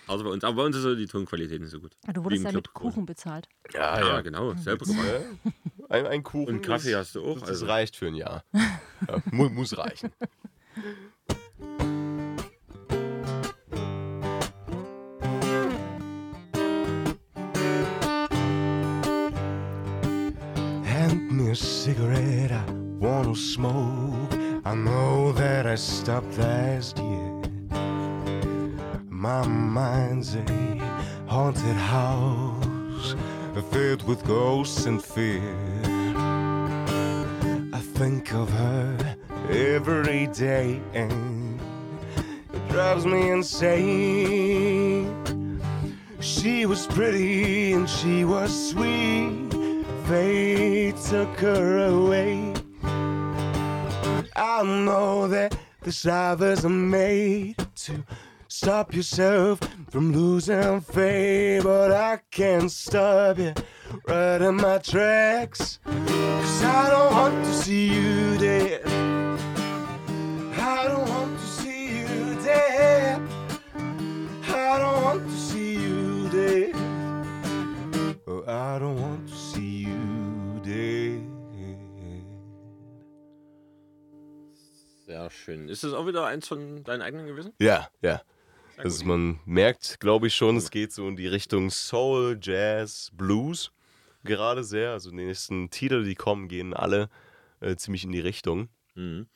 [0.09, 0.43] Also bei uns.
[0.43, 1.93] Aber bei uns ist so die Tonqualität nicht so gut.
[2.09, 2.73] Ah, Du wurdest ja mit.
[2.75, 3.49] Kuchen bezahlt.
[3.73, 4.55] ja, Ja, genau.
[4.57, 5.07] Selber gemacht.
[5.91, 6.57] Ein, ein Kuchen.
[6.57, 7.67] Und Kaffee das, hast du auch, Das, also.
[7.67, 8.45] reicht für ein Jahr.
[9.09, 10.11] Ja, mu muss reichen.
[20.85, 22.63] Hand me a cigarette, I
[22.99, 24.35] wanna smoke.
[24.65, 27.33] I know that I stopped last year.
[29.09, 30.45] My mind's a
[31.27, 32.50] haunted house
[33.91, 35.43] filled with ghosts and fear.
[37.73, 39.17] I think of her
[39.51, 41.61] every day and
[42.55, 45.09] it drives me insane.
[46.21, 49.51] She was pretty and she was sweet.
[50.07, 52.55] Fate took her away.
[54.37, 58.05] I know that the drivers are made to
[58.47, 59.59] stop yourself
[59.91, 63.53] from losing faith, but I can't stop you
[64.11, 65.79] right in my tracks.
[65.85, 68.83] Cause I don't want to see you dead.
[70.59, 73.21] I don't want to see you dead.
[74.49, 76.75] I don't want to see you dead.
[78.27, 81.21] Oh, I don't want to see you dead.
[85.07, 85.69] Sehr schön.
[85.69, 87.53] Ist das auch wieder eins von deinen eigenen gewesen?
[87.61, 88.23] Ja, ja.
[88.77, 93.71] Also man merkt, glaube ich schon, es geht so in die Richtung Soul, Jazz, Blues
[94.25, 94.93] gerade sehr.
[94.93, 97.09] Also die nächsten Titel, die kommen, gehen alle
[97.61, 98.69] äh, ziemlich in die Richtung.
[98.95, 99.27] Mhm.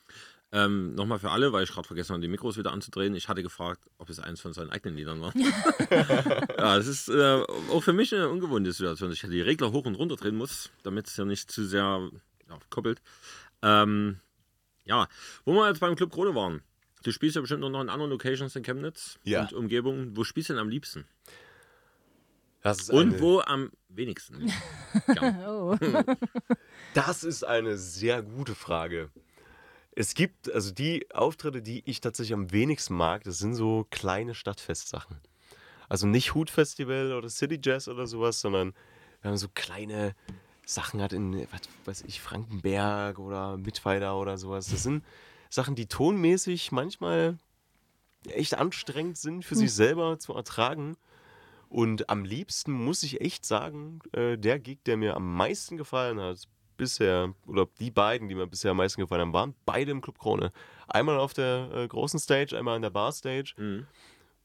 [0.51, 3.13] Ähm, Nochmal für alle, weil ich gerade vergessen habe, die Mikros wieder anzudrehen.
[3.15, 5.33] Ich hatte gefragt, ob es eins von seinen eigenen Liedern war.
[6.57, 9.09] ja, es ist äh, auch für mich eine ungewohnte Situation.
[9.09, 12.09] dass Ich die Regler hoch und runter drehen muss, damit es ja nicht zu sehr
[12.47, 13.01] ja, koppelt.
[13.63, 14.19] Ähm,
[14.85, 15.07] ja,
[15.43, 16.61] wo wir jetzt beim Club Krone waren.
[17.03, 19.41] Du spielst ja bestimmt noch in anderen Locations in Chemnitz Ja.
[19.41, 20.15] und Umgebung.
[20.15, 21.05] Wo spielst du denn am liebsten?
[22.65, 24.51] Das ist Und eine, wo am wenigsten?
[25.47, 25.77] Oh.
[26.95, 29.11] Das ist eine sehr gute Frage.
[29.91, 34.33] Es gibt, also die Auftritte, die ich tatsächlich am wenigsten mag, das sind so kleine
[34.33, 35.17] Stadtfestsachen.
[35.89, 38.73] Also nicht Hutfestival oder City Jazz oder sowas, sondern
[39.21, 40.15] wir haben so kleine
[40.65, 44.71] Sachen hat in, was weiß ich, Frankenberg oder Mittweida oder sowas.
[44.71, 45.05] Das sind
[45.51, 47.37] Sachen, die tonmäßig manchmal
[48.27, 50.97] echt anstrengend sind für sich selber zu ertragen.
[51.75, 56.21] Und am liebsten muss ich echt sagen, äh, der Gig, der mir am meisten gefallen
[56.21, 56.41] hat,
[56.77, 60.17] bisher, oder die beiden, die mir bisher am meisten gefallen haben, waren beide im Club
[60.17, 60.53] Krone.
[60.87, 63.55] Einmal auf der äh, großen Stage, einmal an der Bar Stage.
[63.57, 63.87] Mhm.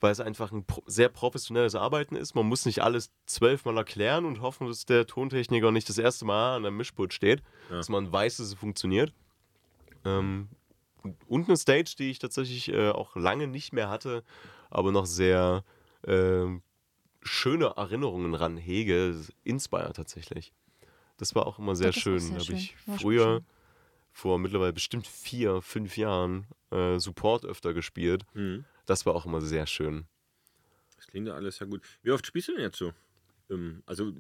[0.03, 2.35] weil es einfach ein pro sehr professionelles Arbeiten ist.
[2.35, 6.57] Man muss nicht alles zwölfmal erklären und hoffen, dass der Tontechniker nicht das erste Mal
[6.57, 7.77] an einem Mischpult steht, Ja.
[7.77, 9.13] dass man weiß, dass es funktioniert.
[10.07, 10.49] Ähm,
[11.29, 14.25] und- eine Stage, die ich tatsächlich äh, auch lange nicht mehr hatte,
[14.71, 15.65] aber noch sehr
[16.07, 16.63] ähm,
[17.23, 20.53] schöne Erinnerungen ran hege, Inspire tatsächlich.
[21.17, 22.19] Das war auch immer sehr Das schön.
[22.35, 23.43] Da habe ich War früher,
[24.13, 28.25] vor mittlerweile bestimmt vier, fünf Jahren, äh, Support öfter gespielt.
[28.35, 28.65] Mhm.
[28.87, 30.07] Das war auch immer sehr schön.
[30.97, 31.83] Das klingt ja alles sehr gut.
[32.03, 32.93] Wie oft spielst du denn jetzt so?
[33.51, 34.13] Ähm, also,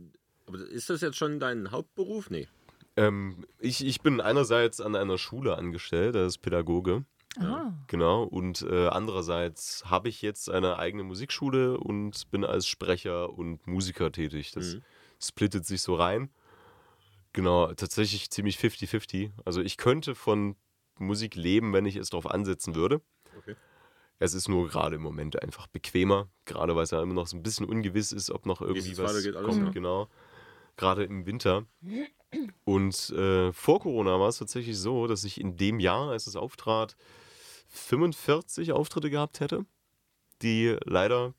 [0.46, 2.30] aber ist das jetzt schon dein Hauptberuf?
[2.30, 2.48] Nee.
[2.96, 7.04] Ähm, ich, ich bin einerseits an einer Schule angestellt, als Pädagoge.
[7.38, 13.32] Ah, Genau, und äh, andererseits habe ich jetzt eine eigene Musikschule und bin als Sprecher
[13.32, 14.50] und Musiker tätig.
[14.52, 14.82] Das Mhm.
[15.20, 16.30] splittet sich so rein.
[17.32, 19.30] Genau, tatsächlich ziemlich 50-50.
[19.44, 20.56] Also ich könnte von
[20.98, 23.00] Musik leben, wenn ich es darauf ansetzen würde.
[23.38, 23.54] Okay.
[24.18, 27.36] Es ist nur gerade im Moment einfach bequemer, gerade weil es ja immer noch so
[27.36, 29.70] ein bisschen ungewiss ist, ob noch irgendwie was alles, kommt, ja.
[29.70, 30.08] genau.
[30.76, 31.64] Gerade im Winter.
[32.64, 36.36] Und äh, vor Corona war es tatsächlich so, dass ich in dem Jahr, als es
[36.36, 36.96] auftrat,
[37.70, 39.64] 45 Auftritte gehabt hätte,
[40.42, 41.34] die leider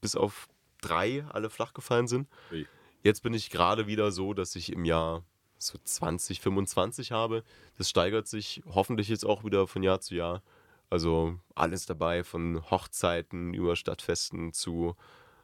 [0.00, 0.48] bis auf
[0.80, 2.28] drei alle flach gefallen sind.
[2.52, 2.66] Ui.
[3.02, 5.24] Jetzt bin ich gerade wieder so, dass ich im Jahr
[5.58, 7.42] so 20, 25 habe.
[7.76, 10.42] Das steigert sich hoffentlich jetzt auch wieder von Jahr zu Jahr.
[10.90, 14.96] Also alles dabei, von Hochzeiten über Stadtfesten zu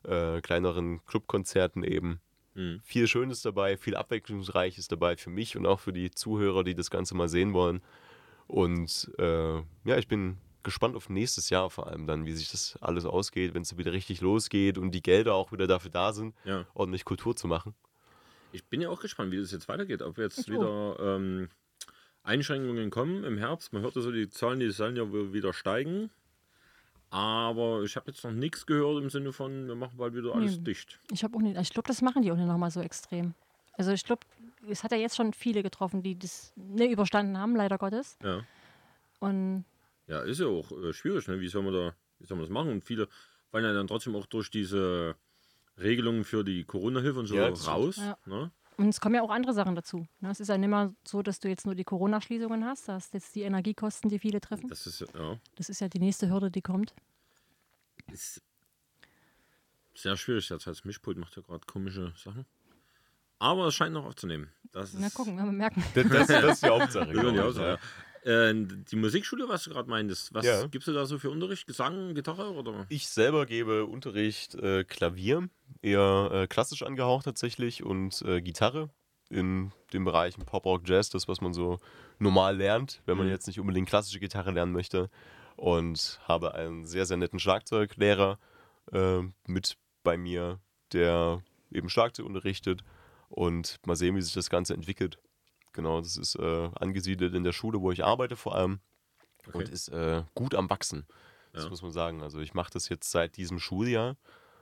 [0.05, 2.21] äh, kleineren Clubkonzerten eben.
[2.55, 2.81] Mhm.
[2.85, 6.91] Viel Schönes dabei, viel Abwechslungsreiches dabei für mich und auch für die Zuhörer, die das
[6.91, 7.83] Ganze mal sehen wollen.
[8.47, 12.79] Und äh, ja, ich bin gespannt auf nächstes Jahr vor allem dann, wie sich das
[12.81, 16.35] alles ausgeht, wenn es wieder richtig losgeht und die Gelder auch wieder dafür da sind,
[16.45, 16.65] Ja.
[16.75, 17.75] ordentlich Kultur zu machen.
[18.53, 20.01] Ich bin ja auch gespannt, wie das jetzt weitergeht.
[20.01, 21.49] Ob jetzt Ich wieder ähm,
[22.23, 23.73] Einschränkungen kommen im Herbst.
[23.73, 26.11] Man hört ja so, die Zahlen, die sollen ja wohl wieder steigen.
[27.11, 30.57] Aber ich habe jetzt noch nichts gehört im Sinne von, wir machen bald wieder alles
[30.59, 30.65] Nee.
[30.65, 30.99] dicht.
[31.13, 33.35] ich habe auch nicht, ich glaube, das machen die auch nicht nochmal so extrem.
[33.77, 34.27] Also ich glaube,
[34.69, 38.17] es hat ja jetzt schon viele getroffen, die das nicht überstanden haben, leider Gottes.
[38.23, 38.43] Ja.
[39.21, 39.65] Und
[40.07, 41.41] Ja, ist ja auch äh, schwierig, ne?
[41.41, 42.71] Wie soll man da, wie soll man das machen?
[42.71, 43.09] Und viele
[43.51, 45.17] fallen ja dann trotzdem auch durch diese
[45.79, 47.97] Regelungen für die Corona-Hilfe und so Ja, raus.
[47.97, 48.17] Ja.
[48.27, 48.51] Ne?
[48.77, 50.07] Und es kommen ja auch andere Sachen dazu.
[50.21, 50.31] Ne?
[50.31, 52.89] Es ist ja nicht mehr so, dass du jetzt nur die Corona-Schließungen hast.
[52.89, 54.69] Da hast jetzt die Energiekosten, die viele treffen.
[54.69, 56.95] Das ist ja Das ist ja die nächste Hürde, die kommt.
[58.13, 58.43] ist
[59.95, 60.49] sehr schwierig.
[60.49, 62.47] Das heißt, Mischpult macht ja gerade komische Sachen.
[63.39, 64.51] Aber es scheint noch aufzunehmen.
[64.73, 65.83] Das ist Na gucken, wir merken.
[65.95, 67.13] Das, das, das ist die Hauptsache.
[67.15, 67.79] Ja, die, Hauptsache,
[68.25, 68.49] ja.
[68.51, 70.67] Äh, die Musikschule, was du gerade meintest, was Ja.
[70.67, 71.67] gibst du da so für Unterricht?
[71.67, 72.87] Gesang, Gitarre oder?
[72.89, 75.49] Ich selber gebe Unterricht äh, Klavier,
[75.83, 78.89] eher äh, klassisch angehaucht tatsächlich, und äh, Gitarre
[79.31, 81.81] in den Bereichen Pop, Rock, Jazz, das, was man so
[82.19, 83.33] normal lernt, wenn man Mhm.
[83.33, 85.11] jetzt nicht unbedingt klassische Gitarre lernen möchte.
[85.57, 88.39] Und habe einen sehr, sehr netten Schlagzeuglehrer
[88.93, 90.59] äh, mit bei mir,
[90.93, 92.83] der eben Schlagzeug unterrichtet.
[93.35, 95.19] Und mal sehen, wie sich das Ganze entwickelt.
[95.73, 98.81] Genau, das ist äh, angesiedelt in der Schule, wo ich arbeite vor allem
[99.53, 99.71] und Okay.
[99.71, 101.07] ist äh, gut am Wachsen.
[101.55, 101.71] Das Ja.
[101.71, 102.23] muss man sagen.
[102.23, 104.17] Also ich mache das jetzt seit diesem Schuljahr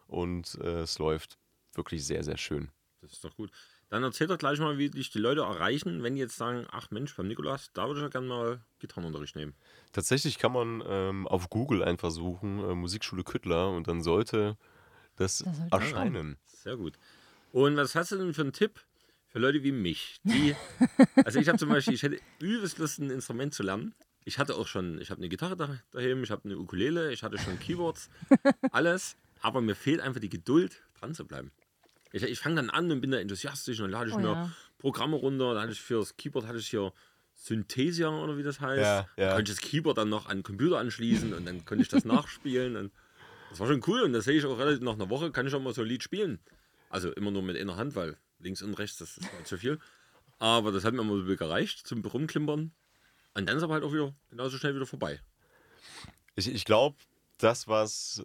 [0.07, 1.39] und äh, es läuft
[1.75, 2.71] wirklich sehr, sehr schön.
[3.01, 3.51] Das ist doch gut.
[3.91, 6.91] Dann erzähl doch gleich mal, wie dich die Leute erreichen, wenn die jetzt sagen, ach
[6.91, 9.57] Mensch, beim Nikolas, da würde ich ja gerne mal Gitarrenunterricht nehmen.
[9.93, 14.57] Tatsächlich kann man ähm, auf Google einfach suchen, äh, Musikschule Küttler und dann sollte
[15.17, 16.39] das Da sollte erscheinen.
[16.45, 16.99] Sehr gut.
[17.53, 18.81] Und was hast du denn für einen Tipp
[19.29, 20.19] für Leute wie mich?
[20.25, 20.57] Die,
[21.25, 23.95] also ich habe zum Beispiel, ich hätte übelst Lust, ein Instrument zu lernen.
[24.25, 27.23] Ich hatte auch schon, ich habe eine Gitarre da, daheim, ich habe eine Ukulele, ich
[27.23, 28.09] hatte schon Keyboards,
[28.73, 29.17] alles.
[29.41, 31.51] Aber mir fehlt einfach die Geduld, dran zu bleiben.
[32.12, 34.33] Ich, ich fange dann an und bin da enthusiastisch und dann lade ich Oh mir
[34.33, 34.53] ja.
[34.79, 35.55] Programme runter.
[35.55, 36.93] Da hatte ich für das Keyboard hatte ich hier
[37.35, 38.81] Synthesia oder wie das heißt.
[38.83, 39.29] Ja, ja.
[39.31, 41.88] Da konnte ich das Keyboard dann noch an den Computer anschließen und dann konnte ich
[41.88, 42.77] das nachspielen.
[42.77, 42.93] Und
[43.51, 45.55] das war schon cool und das sehe ich auch relativ nach einer Woche, kann ich
[45.55, 46.38] auch mal so ein Lied spielen.
[46.93, 49.79] Also immer nur mit einer Hand, weil links und rechts, das ist halt zu viel.
[50.39, 52.73] Aber das hat mir immer so gereicht zum Rumklimpern.
[53.35, 55.21] Und dann ist aber halt auch wieder genauso schnell wieder vorbei.
[56.35, 56.97] Ich, ich glaube,
[57.39, 58.23] das, was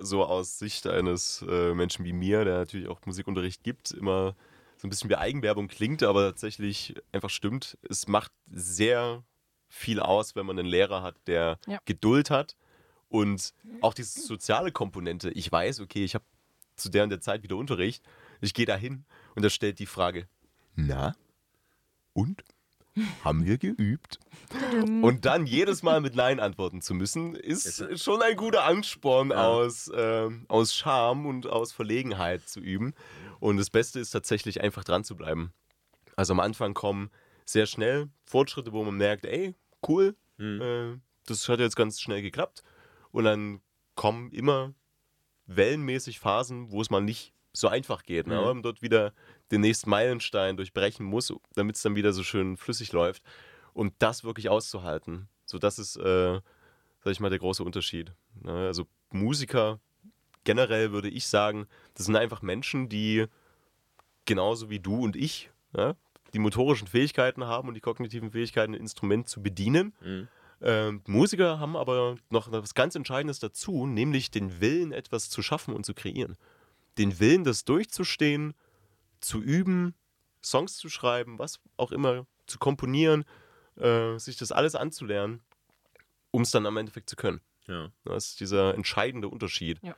[0.00, 4.34] so aus Sicht eines äh, Menschen wie mir, der natürlich auch Musikunterricht gibt, immer
[4.76, 7.78] so ein bisschen wie Eigenwerbung klingt, aber tatsächlich einfach stimmt.
[7.88, 9.22] Es macht sehr
[9.68, 11.78] viel aus, wenn man einen Lehrer hat, der Ja.
[11.84, 12.56] Geduld hat
[13.08, 15.30] und auch diese soziale Komponente.
[15.30, 16.24] Ich weiß, okay, ich habe
[16.78, 18.02] zu der und der Zeit wieder Unterricht.
[18.40, 20.28] Ich gehe da hin und er stellt die Frage,
[20.74, 21.14] na?
[22.12, 22.42] Und?
[23.22, 24.18] Haben wir geübt?
[25.02, 29.36] Und dann jedes Mal mit Nein antworten zu müssen, ist schon ein guter Ansporn Ja.
[29.46, 32.94] aus, ähm, aus Scham und aus Verlegenheit zu üben.
[33.38, 35.52] Und das Beste ist tatsächlich einfach dran zu bleiben.
[36.16, 37.10] Also am Anfang kommen
[37.44, 39.54] sehr schnell Fortschritte, wo man merkt, ey,
[39.86, 40.60] cool, Hm.
[40.60, 42.64] äh, das hat jetzt ganz schnell geklappt.
[43.12, 43.60] Und dann
[43.94, 44.74] kommen immer
[45.48, 48.26] wellenmäßig Phasen, wo es mal nicht so einfach geht.
[48.26, 48.34] Ne?
[48.34, 48.40] Mhm.
[48.40, 49.12] Aber man dort wieder
[49.50, 53.22] den nächsten Meilenstein durchbrechen muss, damit es dann wieder so schön flüssig läuft.
[53.72, 55.28] Und das wirklich auszuhalten.
[55.44, 56.40] So, das ist, äh,
[57.00, 58.12] sag ich mal, der große Unterschied.
[58.42, 58.52] Ne?
[58.52, 59.80] Also Musiker
[60.44, 63.26] generell würde ich sagen, das sind einfach Menschen, die
[64.24, 65.94] genauso wie du und ich ja,
[66.32, 69.94] die motorischen Fähigkeiten haben und die kognitiven Fähigkeiten, ein Instrument zu bedienen.
[70.00, 70.28] Mhm.
[70.60, 75.74] Ähm, Musiker haben aber noch was ganz Entscheidendes dazu, nämlich den Willen, etwas zu schaffen
[75.74, 76.36] und zu kreieren.
[76.98, 78.54] Den Willen, das durchzustehen,
[79.20, 79.94] zu üben,
[80.44, 83.24] Songs zu schreiben, was auch immer, zu komponieren,
[83.76, 85.42] äh, sich das alles anzulernen,
[86.30, 87.40] um es dann am Endeffekt zu können.
[87.66, 87.90] Ja.
[88.04, 89.78] Das ist dieser entscheidende Unterschied.
[89.82, 89.94] ja.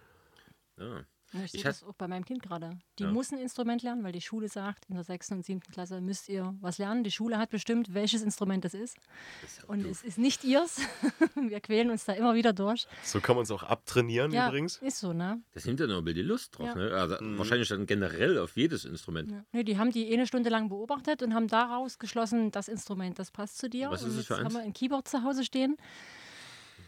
[0.78, 1.04] Ja,
[1.44, 2.70] ich sehe das auch bei meinem Kind gerade.
[2.98, 3.10] Die Ja.
[3.12, 6.28] muss ein Instrument lernen, weil die Schule sagt, in der sechsten und siebten Klasse müsst
[6.28, 7.04] ihr was lernen.
[7.04, 8.96] Die Schule hat bestimmt, welches Instrument das ist.
[9.42, 9.90] Das ist ja Und doof.
[9.92, 10.80] es ist nicht ihrs.
[11.36, 12.86] Wir quälen uns da immer wieder durch.
[13.04, 14.78] So kann man es auch abtrainieren Ja, übrigens.
[14.78, 15.40] ist so, ne?
[15.54, 16.66] Das nimmt ja noch ein bisschen die Lust drauf.
[16.66, 16.74] Ja.
[16.74, 16.90] Ne?
[16.94, 17.38] Also Mhm.
[17.38, 19.30] Wahrscheinlich dann generell auf jedes Instrument.
[19.30, 19.44] Ja.
[19.52, 23.30] Nee, die haben die eine Stunde lang beobachtet und haben daraus geschlossen, das Instrument, das
[23.30, 23.90] passt zu dir.
[23.90, 24.44] Was ist und es jetzt für eins?
[24.46, 25.76] haben wir ein Keyboard zu Hause stehen.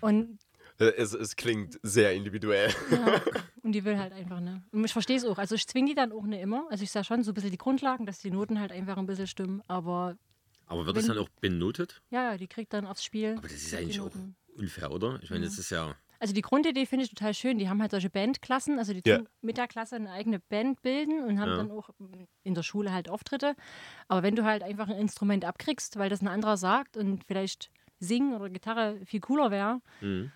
[0.01, 0.39] Und,
[0.79, 2.71] Es, es klingt sehr individuell.
[2.91, 3.21] ja,
[3.63, 4.63] und die will halt einfach, ne?
[4.73, 5.39] Und ich verstehe es auch.
[5.39, 6.67] Also ich zwinge die dann auch nicht immer.
[6.71, 9.07] Also ich sage schon so ein bisschen die Grundlagen, dass die Noten halt einfach ein
[9.07, 9.63] bisschen stimmen.
[9.69, 10.17] Aber
[10.67, 12.03] Aber wird das Wenn- dann auch benotet?
[12.11, 13.33] ja, die kriegt dann aufs Spiel.
[13.39, 14.11] Aber das ist eigentlich auch
[14.57, 15.19] unfair, oder?
[15.23, 15.49] Ich meine, Ja.
[15.51, 15.95] das ist ja.
[16.19, 17.59] Also die Grundidee finde ich total schön.
[17.59, 19.19] Die haben halt solche Bandklassen, also die Ja.
[19.19, 21.57] tun mit der Klasse eine eigene Band bilden und haben Ja.
[21.57, 21.91] dann auch
[22.45, 23.55] in der Schule halt Auftritte.
[24.09, 27.71] Aber wenn du halt einfach ein Instrument abkriegst, weil das ein anderer sagt und vielleicht
[27.99, 30.31] Singen oder Gitarre viel cooler wäre, Mhm.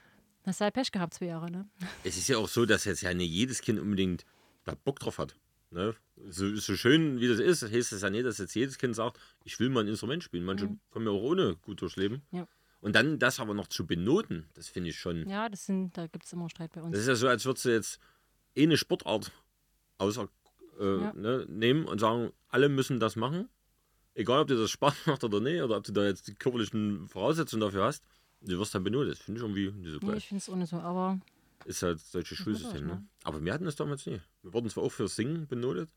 [0.46, 1.68] Hast du halt Pech gehabt zwei Jahre, ne?
[2.04, 4.24] Es ist ja auch so, dass jetzt ja nicht jedes Kind unbedingt
[4.64, 5.36] da Bock drauf hat.
[5.70, 5.94] Ne?
[6.28, 9.18] So, so schön wie das ist, heißt es ja nicht, dass jetzt jedes Kind sagt,
[9.44, 10.44] ich will mal ein Instrument spielen.
[10.44, 10.80] Manche Mhm.
[10.90, 12.22] kommen ja auch ohne gut durchs Leben.
[12.30, 12.46] Ja.
[12.80, 15.28] Und dann das aber noch zu benoten, das finde ich schon.
[15.28, 16.92] Ja, das sind, da gibt es immer Streit bei uns.
[16.92, 17.98] Das ist ja so, als würdest du jetzt
[18.54, 19.32] eh eine Sportart
[19.98, 20.28] außer,
[20.78, 21.12] äh, Ja.
[21.14, 23.48] ne, nehmen und sagen, alle müssen das machen.
[24.14, 27.08] Egal, ob dir das Spaß macht oder nicht, oder ob du da jetzt die körperlichen
[27.08, 28.04] Voraussetzungen dafür hast.
[28.42, 29.12] Du wirst dann benotet.
[29.12, 30.16] Das finde ich irgendwie nicht so nee, geil.
[30.18, 31.18] ich finde es ohne so, aber
[31.64, 32.88] Ist halt solche ist Schulsysteme.
[32.88, 33.06] das, Ne?
[33.24, 34.20] Aber wir hatten das damals nie.
[34.42, 35.90] Wir wurden zwar auch für Singen benotet,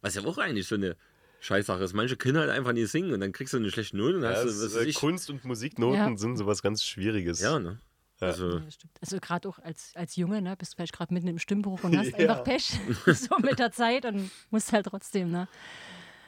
[0.00, 0.96] was ja auch eigentlich so eine
[1.40, 1.92] Scheißsache ist.
[1.92, 4.30] Manche können halt einfach nicht singen und dann kriegst du eine schlechte Note und Ja,
[4.30, 4.92] hast es, du, was äh.
[4.92, 6.16] Kunst und Musiknoten Ja.
[6.16, 7.40] sind sowas ganz Schwieriges.
[7.40, 7.78] Ja, ne?
[8.20, 8.28] Ja.
[8.28, 8.78] Also, das.
[9.02, 11.94] Also gerade auch als, als Junge, ne, bist du vielleicht gerade mitten im Stimmbruch und
[11.98, 12.16] hast Ja.
[12.18, 12.72] einfach Pech,
[13.14, 15.48] so mit der Zeit und musst halt trotzdem, ne?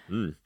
[0.08, 0.36] hm.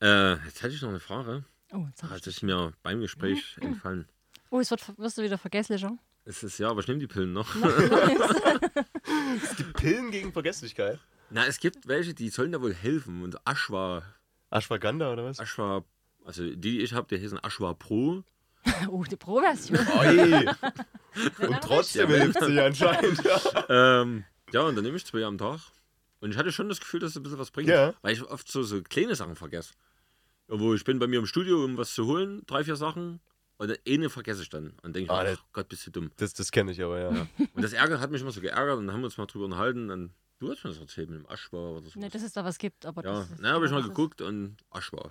[0.00, 1.44] äh, jetzt hatte ich noch eine Frage.
[1.72, 2.42] Oh, jetzt Das ist dich.
[2.42, 4.08] mir beim Gespräch entfallen.
[4.50, 5.96] Oh es wird, wirst du wieder vergesslicher.
[6.24, 7.48] Es ist ja, aber ich nehme die Pillen noch.
[9.74, 10.98] Pillen gegen Vergesslichkeit.
[11.30, 13.22] Na, es gibt welche, die sollen da wohl helfen.
[13.22, 14.02] Und Ashwa,
[14.50, 15.38] Ashwagandha oder was?
[15.38, 15.84] Ashwa,
[16.24, 18.24] also die, die ich habe, die heißen Ashwa Pro.
[18.88, 19.78] Oh, die Pro-Version.
[19.98, 20.44] Oi.
[21.46, 23.22] Und trotzdem hilft sie anscheinend.
[23.24, 24.00] Ja.
[24.02, 25.60] Ähm, ja, und dann nehme ich zwei am Tag.
[26.20, 27.68] Und ich hatte schon das Gefühl, dass es ein bisschen was bringt.
[27.68, 27.94] Ja.
[28.02, 29.74] Weil ich oft so, so kleine Sachen vergesse.
[30.48, 33.20] Wo ich bin bei mir im Studio, um was zu holen, drei, vier Sachen.
[33.58, 34.74] Und dann eine vergesse ich dann.
[34.82, 36.10] Und denke, Ah, ich, das- ach Gott, bist du dumm.
[36.16, 37.08] Das, das kenne ich aber, ja.
[37.54, 39.46] Und das Ärger hat mich immer so geärgert und dann haben wir uns mal drüber
[39.46, 39.88] unterhalten.
[39.88, 41.98] Dann, du hast mir das erzählt mit dem Aschbar oder so.
[41.98, 44.56] Ne, dass es da was gibt, aber ja, das na, habe ich mal geguckt und
[44.70, 45.10] Aschbar.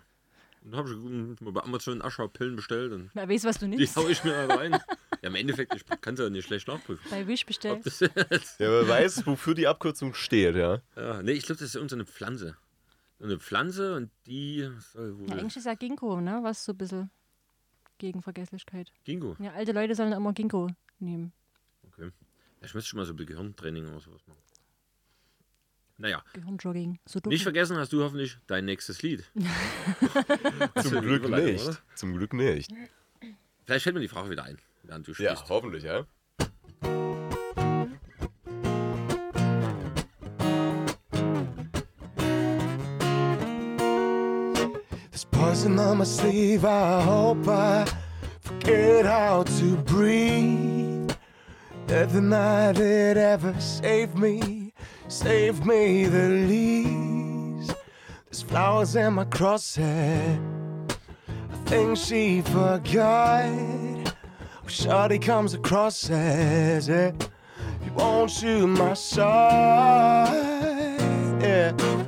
[0.64, 3.78] Und dann habe ich mal bei Amazon Aschbar-Pillen bestellt und Wer weiß, was du die
[3.78, 3.96] nimmst.
[3.98, 4.72] hau ich mir rein.
[5.22, 7.04] ja, im Endeffekt, ich kann es ja nicht schlecht nachprüfen.
[7.10, 7.84] Bei Wish bestellt.
[8.00, 8.10] Ja,
[8.60, 10.82] wer weiß, wofür die Abkürzung steht, ja.
[10.96, 12.56] ja, nee, ich glaube, das ist irgendeine Pflanze.
[13.20, 15.26] Eine Pflanze und die soll wohl.
[15.30, 16.40] Na, eigentlich ist ja Ginkgo, ne?
[16.44, 17.10] Was so ein bisschen
[18.06, 18.92] gegen Vergesslichkeit.
[19.04, 19.36] Gingo.
[19.40, 21.34] Ja, alte Leute sollen immer Ginkgo nehmen.
[21.88, 22.12] Okay.
[22.62, 24.40] Ja, ich müsste schon mal so ein Gehirntraining oder sowas machen.
[25.98, 27.00] Naja, Gehirnjogging.
[27.06, 29.24] So nicht vergessen hast du hoffentlich dein nächstes Lied.
[30.84, 31.66] Zum Glück nicht.
[31.66, 31.78] oder?
[31.96, 32.70] Zum Glück nicht.
[33.66, 35.50] Vielleicht fällt mir die Frage wieder ein, während du Ja, sprichst.
[35.50, 36.06] hoffentlich, ja.
[45.36, 46.64] Poison on my sleeve.
[46.64, 47.86] I hope I
[48.40, 51.12] forget how to breathe.
[51.88, 54.74] Nothing I did ever saved me,
[55.08, 57.76] saved me the least.
[58.26, 60.40] There's flowers in my crosshair.
[61.28, 63.46] I think she forgot.
[64.64, 67.10] Oh, Shorty comes across as eh?
[67.10, 67.30] it.
[67.86, 70.32] You won't shoot my shot.
[71.42, 72.05] Yeah.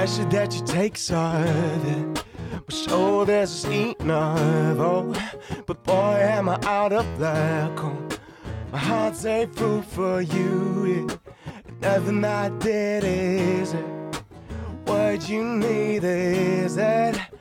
[0.00, 2.24] Pressure that you take's it.
[2.52, 5.14] My shoulders is eating of oh,
[5.66, 7.78] but boy am I out of luck.
[7.84, 8.08] Oh,
[8.72, 10.86] my heart's a fool for you.
[10.86, 11.16] Yeah.
[11.66, 13.84] And nothing I did is it.
[14.86, 17.34] What you need is that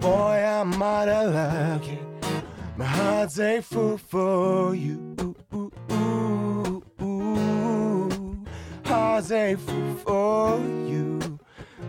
[0.00, 1.86] boy I'm out of luck.
[1.86, 2.40] Yeah.
[2.78, 5.14] My heart's a fool for you.
[5.20, 8.38] Ooh, ooh, ooh, ooh.
[8.86, 11.15] Heart's a fool for you.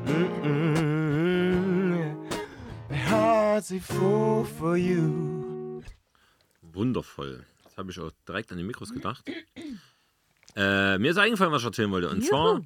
[0.07, 1.67] Mm-mm.
[2.89, 5.81] My heart's a fool for you.
[6.61, 7.45] Wundervoll.
[7.63, 9.23] Das habe ich auch direkt an die Mikros gedacht.
[10.55, 12.09] Äh, mir ist eingefallen, was ich erzählen wollte.
[12.09, 12.61] Und zwar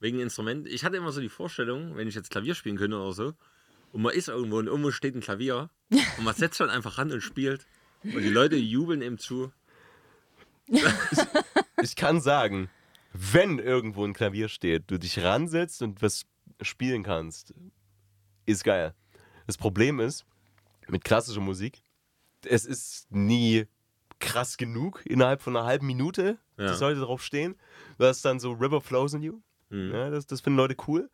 [0.00, 0.66] wegen Instrument.
[0.66, 3.34] Ich hatte immer so die Vorstellung, wenn ich jetzt Klavier spielen könnte oder so,
[3.92, 7.12] und man ist irgendwo und irgendwo steht ein Klavier und man setzt dann einfach ran
[7.12, 7.66] und spielt.
[8.02, 9.52] Und die Leute jubeln ihm zu.
[11.82, 12.68] Ich kann sagen,
[13.14, 16.26] wenn irgendwo ein Klavier steht, du dich ransetzt und was
[16.62, 17.54] spielen kannst,
[18.46, 18.94] ist geil.
[19.46, 20.24] Das Problem ist,
[20.88, 21.82] mit klassischer Musik,
[22.46, 23.66] es ist nie
[24.18, 26.66] krass genug innerhalb von einer halben Minute, Ja.
[26.66, 27.56] dass Leute drauf stehen.
[27.98, 29.40] Du hast dann so River Flows in You.
[29.70, 29.92] Mhm.
[29.92, 31.10] Ja, das, das finden Leute cool.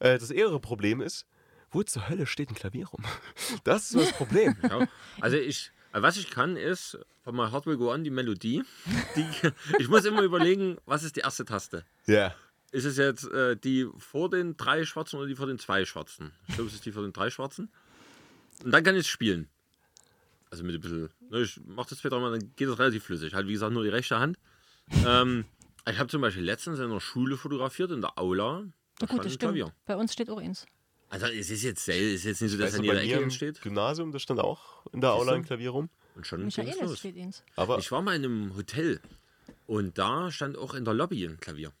[0.00, 1.26] Äh, das ehere Problem ist,
[1.70, 3.04] wo zur Hölle steht ein Klavier rum?
[3.64, 4.56] Das ist das Problem.
[4.62, 4.86] Ja.
[5.20, 8.62] Also ich, was ich kann, ist von My Heart Will Go On die Melodie.
[9.14, 9.26] Die,
[9.78, 11.84] ich muss immer überlegen, was ist die erste Taste?
[12.06, 12.34] Ja.
[12.72, 16.32] Ist es jetzt äh, die vor den drei Schwarzen oder die vor den zwei Schwarzen?
[16.48, 17.70] Ich glaube, es ist die vor den drei Schwarzen.
[18.64, 19.48] Und dann kann ich es spielen.
[20.50, 21.10] Also mit ein bisschen.
[21.30, 23.34] Ne, ich mache das später mal, dann geht das relativ flüssig.
[23.34, 24.38] Halt, wie gesagt, nur die rechte Hand.
[25.06, 25.44] Ähm,
[25.88, 28.64] ich habe zum Beispiel letztens in der Schule fotografiert, in der Aula.
[28.98, 29.66] Da gut, ein das Klavier.
[29.66, 29.84] stimmt.
[29.86, 30.66] Bei uns steht auch eins.
[31.08, 33.60] Also es ist jetzt, ist jetzt nicht so, dass Weißt an jeder mir Ecke steht.
[33.60, 35.90] Gymnasium, da stand auch in der Aula ein Klavier rum.
[36.14, 36.98] Und schon Michaelis los.
[36.98, 37.42] steht eins.
[37.56, 39.00] Aber Ich war mal in einem Hotel
[39.66, 41.72] und da stand auch in der Lobby ein Klavier.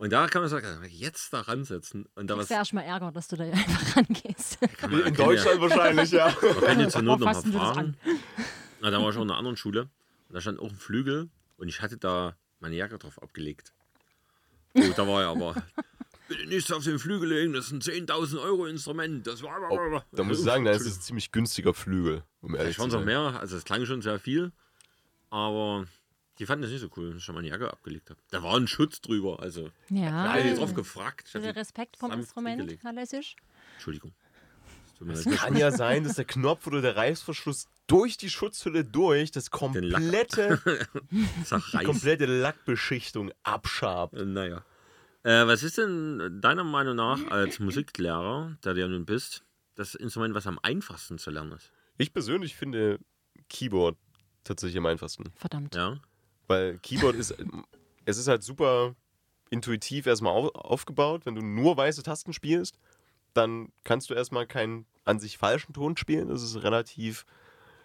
[0.00, 2.06] Und da kann man sagen, jetzt da ransetzen.
[2.14, 4.58] Und da was Das wäre erstmal Ärger, dass du da einfach rangehst.
[4.78, 6.30] kann man, in Deutschland wahrscheinlich, ja.
[6.30, 7.96] Ja, man kann jetzt zur Not Worauf noch mal fassen Sie das fragen.
[8.80, 9.82] Na, da war ich auch in einer anderen Schule.
[9.82, 13.74] Und da stand auch ein Flügel und ich hatte da meine Jacke drauf abgelegt.
[14.72, 15.54] Oh, da war ja aber.
[16.28, 19.26] Bitte nicht auf den Flügel legen, das ist ein 10.000 Euro Instrument.
[19.26, 19.70] Das war.
[19.70, 22.76] Oh, da muss ich sagen, da ist es ein ziemlich günstiger Flügel, um ehrlich Ich
[22.76, 24.50] zu fand es auch mehr, also es klang schon sehr viel,
[25.28, 25.86] aber
[26.40, 28.18] die fanden das nicht so cool, dass ich schon meine Jacke abgelegt habe.
[28.30, 30.24] Da war ein Schutz drüber, also Ja.
[30.34, 31.30] da ich drauf gefragt.
[31.34, 32.78] Ich die Respekt vom Instrument.
[32.82, 33.36] Herr Lessisch.
[33.74, 34.12] Entschuldigung.
[35.08, 39.50] Es kann ja sein, dass der Knopf oder der Reißverschluss durch die Schutzhülle durch das
[39.50, 40.60] komplette,
[41.10, 41.84] die Zerreißt.
[41.86, 44.14] komplette Lackbeschichtung abschabt.
[44.14, 44.64] Äh, Naja.
[45.22, 49.42] Äh, was ist denn deiner Meinung nach als Musiklehrer, der du ja nun bist,
[49.74, 51.72] das Instrument, was am einfachsten zu lernen ist?
[51.98, 52.98] Ich persönlich finde
[53.48, 53.96] Keyboard
[54.44, 55.24] tatsächlich am einfachsten.
[55.36, 55.74] Verdammt.
[55.74, 55.98] Ja.
[56.50, 57.32] Weil Keyboard ist,
[58.06, 58.96] es ist halt super
[59.50, 61.24] intuitiv erstmal au aufgebaut.
[61.24, 62.76] Wenn du nur weiße Tasten spielst,
[63.34, 66.28] dann kannst du erstmal keinen an sich falschen Ton spielen.
[66.28, 67.24] Das ist relativ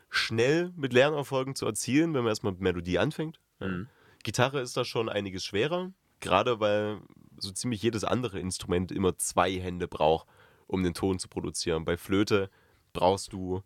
[0.10, 3.40] schnell mit Lernerfolgen zu erzielen, wenn man erstmal mit Melodie anfängt.
[3.60, 3.88] Mhm.
[4.24, 7.02] Gitarre ist da schon einiges schwerer, gerade weil
[7.38, 10.28] so ziemlich jedes andere Instrument immer zwei Hände braucht,
[10.66, 11.86] um den Ton zu produzieren.
[11.86, 12.50] Bei Flöte
[12.94, 13.62] brauchst du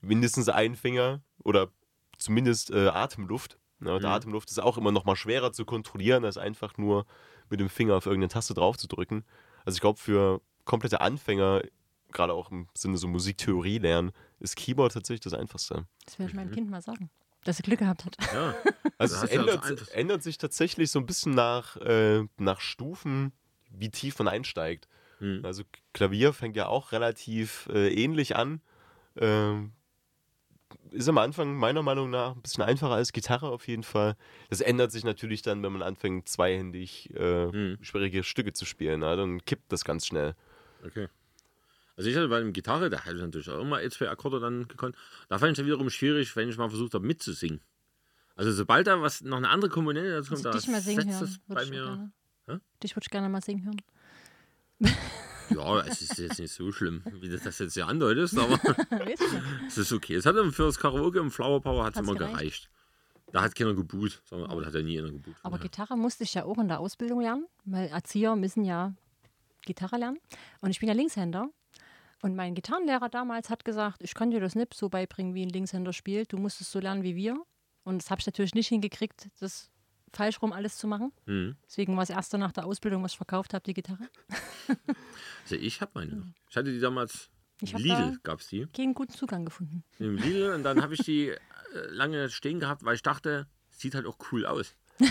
[0.00, 1.70] mindestens einen Finger oder
[2.18, 3.59] zumindest äh, Atemluft.
[3.80, 3.94] Ne?
[3.94, 4.08] Und Mhm.
[4.08, 7.06] Atemluft ist auch immer noch mal schwerer zu kontrollieren, als einfach nur
[7.48, 9.24] mit dem Finger auf irgendeine Taste drauf zu drücken.
[9.64, 11.62] Also ich glaube, für komplette Anfänger,
[12.12, 15.86] gerade auch im Sinne so Musiktheorie lernen, ist Keyboard tatsächlich das Einfachste.
[16.04, 17.10] Das werde ich meinem Kind mal sagen.
[17.44, 18.16] Dass er Glück gehabt hat.
[18.32, 18.54] ja.
[18.98, 19.94] Also es ja ändert, Einfachste.
[19.94, 23.32] ändert sich tatsächlich so ein bisschen nach, äh, nach Stufen,
[23.70, 24.88] wie tief man einsteigt.
[25.20, 25.40] Mhm.
[25.42, 25.62] Also
[25.94, 28.60] Klavier fängt ja auch relativ äh, ähnlich an.
[29.16, 29.72] Ähm,
[30.90, 34.16] ist am Anfang meiner Meinung nach ein bisschen einfacher als Gitarre auf jeden Fall.
[34.48, 37.78] Das ändert sich natürlich dann, wenn man anfängt, zweihändig äh, Mhm.
[37.82, 39.00] schwierige Stücke zu spielen.
[39.00, 39.16] Na?
[39.16, 40.34] Dann kippt das ganz schnell.
[40.84, 41.08] Okay.
[41.96, 44.66] Also ich hatte bei dem Gitarre, da hatte ich natürlich auch immer zwei Akkorde dann
[44.68, 44.96] gekonnt.
[45.28, 47.60] Da fand ich es wiederum schwierig, wenn ich mal versucht habe mitzusingen.
[48.36, 51.02] Also sobald da was noch eine andere Komponente dazu kommt, Also da dich mal singen
[51.12, 51.36] setzt hören.
[51.48, 51.82] würd bei ich mir.
[51.84, 52.12] Gerne.
[52.46, 52.56] Hä?
[52.82, 53.82] Dich würde ich gerne mal singen hören.
[55.50, 58.58] Ja, es ist jetzt nicht so schlimm, wie du das jetzt ja andeutest, aber
[59.66, 60.14] es ist okay.
[60.14, 62.38] Es hat für das Karaoke im Flower Power hat's Hat's immer gereicht?
[62.38, 62.70] gereicht.
[63.32, 65.34] Da hat keiner geboot, aber da hat ja nie einer geboot.
[65.42, 68.94] Aber Gitarre musste ich ja auch in der Ausbildung lernen, weil Erzieher müssen ja
[69.62, 70.18] Gitarre lernen.
[70.60, 71.48] Und ich bin ja Linkshänder.
[72.22, 75.48] Und mein Gitarrenlehrer damals hat gesagt, ich kann dir das nicht so beibringen, wie ein
[75.48, 76.32] Linkshänder spielt.
[76.32, 77.40] Du musst es so lernen wie wir.
[77.84, 79.70] Und das habe ich natürlich nicht hingekriegt, das
[80.12, 81.12] falsch rum alles zu machen.
[81.26, 81.56] Mhm.
[81.66, 84.08] Deswegen war es erst nach der Ausbildung, was ich verkauft habe, die Gitarre.
[85.44, 86.26] Also ich habe meine noch.
[86.48, 87.28] Ich hatte die damals,
[87.60, 88.66] Ich Lidl da- gab es die.
[88.66, 89.82] Keinen guten Zugang gefunden.
[89.98, 91.38] Im Lidl und dann habe ich die äh,
[91.88, 94.74] lange stehen gehabt, weil ich dachte, sieht halt auch cool aus.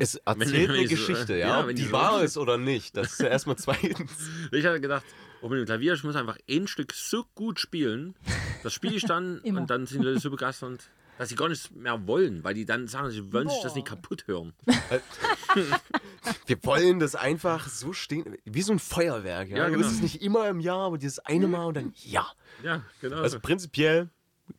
[0.00, 1.66] Es Wenn erzählt die- wenn eine so- Geschichte, ja, ja.
[1.68, 4.28] wenn die die so- wahr ist oder nicht, das ist ja erstmal zweitens.
[4.50, 5.04] Ich hatte gedacht,
[5.40, 8.16] oh, mit dem Klavier, ich muss einfach ein Stück so gut spielen,
[8.64, 11.70] das spiele ich dann und dann sind die Leute so begeistert, dass sie gar nichts
[11.72, 13.78] mehr wollen, weil die dann sagen, sie wollen sich das Boah.
[13.78, 14.52] nicht kaputt hören.
[16.46, 19.48] Wir wollen das einfach so stehen, wie so ein Feuerwerk.
[19.48, 19.82] Ja, Ja, Du genau.
[19.84, 22.26] willst es nicht immer im Jahr, aber dieses eine Mal und dann ja.
[22.62, 23.16] Ja, genau.
[23.20, 24.08] Also prinzipiell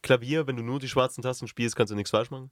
[0.02, 2.52] Klavier, wenn du nur die schwarzen Tasten spielst, kannst du nichts falsch machen.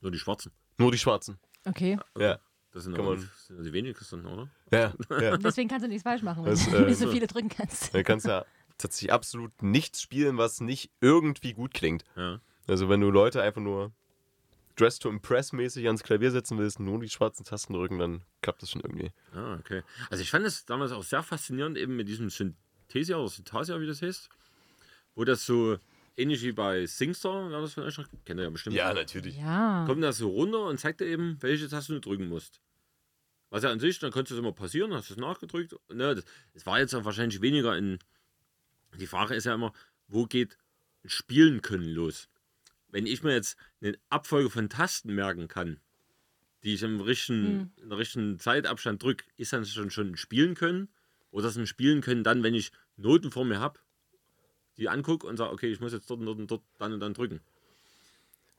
[0.00, 0.52] Nur die schwarzen.
[0.78, 1.38] Nur die schwarzen.
[1.64, 1.98] Okay.
[2.18, 2.38] Ja.
[2.72, 4.48] Das sind, man- die, sind die wenigsten, oder?
[4.70, 5.36] Ja, ja.
[5.38, 7.94] Deswegen kannst du nichts falsch machen, wenn Das, du äh, nicht so viele drücken kannst.
[7.94, 8.44] Da kannst du ja
[8.78, 12.04] tatsächlich absolut nichts spielen, was nicht irgendwie gut klingt.
[12.16, 12.40] Ja.
[12.66, 13.92] Also wenn du Leute einfach nur
[14.76, 18.62] Dress to Impress mäßig ans Klavier setzen willst, nur die schwarzen Tasten drücken, dann klappt
[18.62, 19.10] das schon irgendwie.
[19.32, 19.82] Ah, okay.
[20.10, 23.86] Also ich fand es damals auch sehr faszinierend, eben mit diesem Synthesia oder Synthesia, wie
[23.86, 24.28] das heißt,
[25.14, 25.78] wo das so
[26.16, 28.76] ähnlich wie bei Singstar, wer das von euch noch kennt ihr ja bestimmt.
[28.92, 29.36] natürlich.
[29.38, 29.84] Ja.
[29.86, 32.60] Kommt das so runter und zeigt dir eben, welche Taste du drücken musst.
[33.50, 35.74] Was ja an sich, dann konntest du es immer passieren, hast es nachgedrückt.
[35.88, 37.98] Ne, das, das war jetzt auch wahrscheinlich weniger in.
[38.98, 39.72] Die Frage ist ja immer,
[40.08, 40.58] wo geht
[41.04, 42.28] Spielen können los?
[42.96, 45.80] Wenn ich mir jetzt eine Abfolge von Tasten merken kann,
[46.62, 50.54] die ich im richtigen, in der richtigen Zeitabstand drücke, ist dann schon, schon ein Spielen
[50.54, 50.88] können?
[51.30, 53.80] Oder ist ein Spielen können dann, wenn ich Noten vor mir habe,
[54.78, 57.00] die angucke und sage, okay, ich muss jetzt dort und dort und dort dann und
[57.00, 57.42] dann drücken.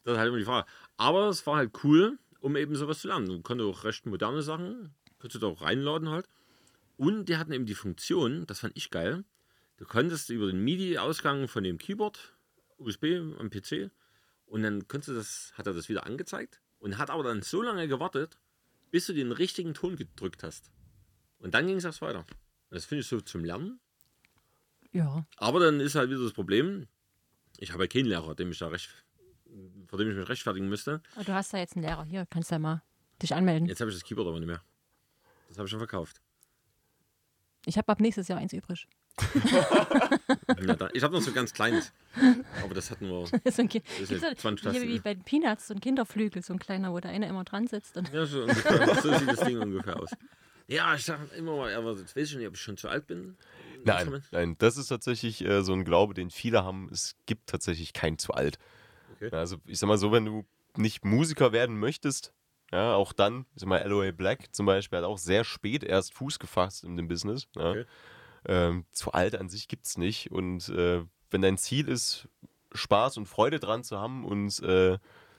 [0.03, 0.69] Das ist halt immer die Frage.
[0.97, 3.25] Aber es war halt cool, um eben sowas zu lernen.
[3.25, 6.29] Du konntest auch recht moderne Sachen, konntest du da auch reinladen halt.
[6.95, 9.23] Und die hatten eben die Funktion, das fand ich geil,
[9.77, 12.35] du konntest über den MIDI-Ausgang von dem Keyboard,
[12.77, 13.89] USB am PC,
[14.47, 17.61] und dann konntest du das, hat er das wieder angezeigt und hat aber dann so
[17.61, 18.37] lange gewartet,
[18.91, 20.71] bis du den richtigen Ton gedrückt hast.
[21.39, 22.25] Und dann ging es erst weiter.
[22.69, 23.79] Das finde ich so zum Lernen.
[24.91, 25.25] Ja.
[25.37, 26.87] Aber dann ist halt wieder das Problem,
[27.57, 28.89] ich habe ja keinen Lehrer, dem ich da recht,
[29.87, 31.01] vor dem ich mich rechtfertigen müsste.
[31.15, 32.05] Aber du hast da jetzt einen Lehrer.
[32.05, 32.81] Hier, kannst du ja mal
[33.21, 33.67] dich anmelden.
[33.67, 34.63] Jetzt habe ich das Keyboard aber nicht mehr.
[35.49, 36.21] Das habe ich schon verkauft.
[37.65, 38.87] Ich habe ab nächstes Jahr eins übrig.
[40.93, 41.91] Ich habe noch so ganz kleines.
[42.63, 43.25] Aber das hatten wir.
[43.51, 44.87] so ein Ki- ist Gibt's jetzt so- 20 hier Tasten.
[44.89, 47.67] wie bei den Peanuts, so ein Kinderflügel, so ein kleiner, wo der eine immer dran
[47.67, 47.97] sitzt.
[47.97, 50.09] Und Ja, so, ungefähr, so sieht das Ding ungefähr aus.
[50.67, 53.07] Ja, ich sage immer mal, aber jetzt weiß ich nicht, ob ich schon zu alt
[53.07, 53.37] bin.
[53.83, 56.89] Nein, nein, das ist tatsächlich äh, so ein Glaube, den viele haben.
[56.91, 58.57] Es gibt tatsächlich kein zu alt.
[59.15, 59.29] Okay.
[59.31, 60.45] Ja, Also ich sag mal so, wenn du
[60.75, 62.33] nicht Musiker werden möchtest,
[62.71, 66.13] ja, auch dann, ich sag mal, LOA Black zum Beispiel hat auch sehr spät erst
[66.15, 67.47] Fuß gefasst in dem Business.
[67.55, 67.69] Ja.
[67.71, 67.85] Okay.
[68.47, 70.31] Ähm, zu alt an sich gibt's nicht.
[70.31, 72.27] Und äh, wenn dein Ziel ist,
[72.73, 74.97] Spaß und Freude dran zu haben und äh,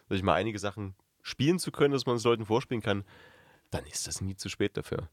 [0.08, 3.04] sag ich mal, einige Sachen spielen zu können, dass man es Leuten vorspielen kann,
[3.70, 5.08] dann ist das nie zu spät dafür.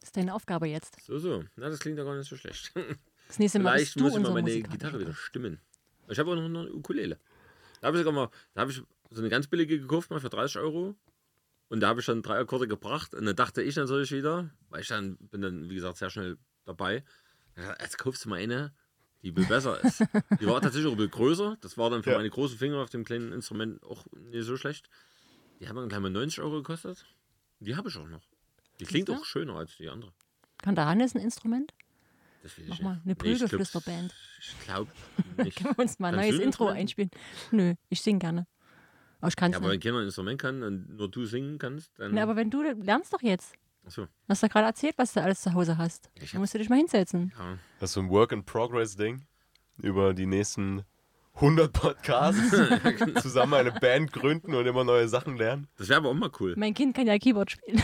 [0.00, 1.00] das ist deine Aufgabe jetzt.
[1.04, 1.44] So, so.
[1.56, 2.72] Na, das klingt ja gar nicht so schlecht.
[3.26, 5.58] Das nächste Mal Vielleicht bist du muss ich mal meine musikalischer Gitarre wieder stimmen.
[6.10, 7.18] Ich habe auch noch eine Ukulele.
[7.80, 10.28] Da habe ich sogar mal, da habe ich so eine ganz billige gekauft, mal für
[10.28, 10.94] 30 Euro.
[11.68, 13.14] Und da habe ich dann drei Akkorde gebracht.
[13.14, 16.36] Und dann dachte ich natürlich wieder, weil ich dann bin dann, wie gesagt, sehr schnell
[16.64, 17.04] dabei.
[17.56, 18.72] Ja, Jetzt kaufst du mal eine,
[19.22, 20.00] die viel besser ist.
[20.40, 21.56] Die war tatsächlich auch ein bisschen größer.
[21.62, 22.16] Das war dann für Ja.
[22.18, 24.88] meine großen Finger auf dem kleinen Instrument auch nicht so schlecht.
[25.60, 27.06] Die haben dann gleich mal 90 Euro gekostet.
[27.60, 28.22] Die habe ich auch noch.
[28.80, 30.12] Die klingt auch schöner als die andere.
[30.58, 31.72] Kann der Hannes ein Instrument?
[32.42, 32.84] Das will ich Mach nicht.
[32.84, 34.14] mal eine Nee, ich glaub- Prügelflüsterband.
[34.40, 34.90] Ich glaube
[35.38, 35.56] nicht.
[35.62, 37.10] Können wir uns mal ein neues Intro einspielen?
[37.52, 38.46] Nö, ich singe gerne.
[39.24, 41.98] Aber ich kann Ja, aber wenn keiner ein Instrument kann und nur du singen kannst,
[41.98, 42.12] dann.
[42.12, 43.54] Nee, aber wenn du lernst doch jetzt.
[43.86, 44.02] Achso.
[44.02, 46.10] Du hast doch gerade erzählt, was du alles zu Hause hast.
[46.20, 47.32] Ich Da musst du dich mal hinsetzen.
[47.38, 47.56] Ja.
[47.80, 49.22] Das ist so ein Work-in-Progress-Ding
[49.78, 50.82] über die nächsten
[51.36, 52.50] 100 Podcasts
[53.22, 55.68] zusammen eine Band gründen und immer neue Sachen lernen.
[55.78, 56.52] Das wäre aber auch mal cool.
[56.58, 57.82] Mein Kind kann ja Keyboard spielen.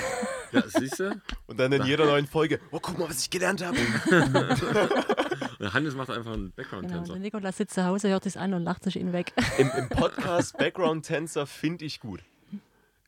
[0.52, 1.18] Ja, siehst du?
[1.46, 3.78] Und dann in jeder neuen Folge, oh, guck mal, was ich gelernt habe.
[5.60, 7.12] Und Hannes macht einfach einen Genau, Background-Tänzer.
[7.12, 9.32] der Nikolaus sitzt zu Hause, hört es an und lacht sich ihn weg.
[9.58, 12.20] Im, im Podcast Background-Tänzer finde ich gut.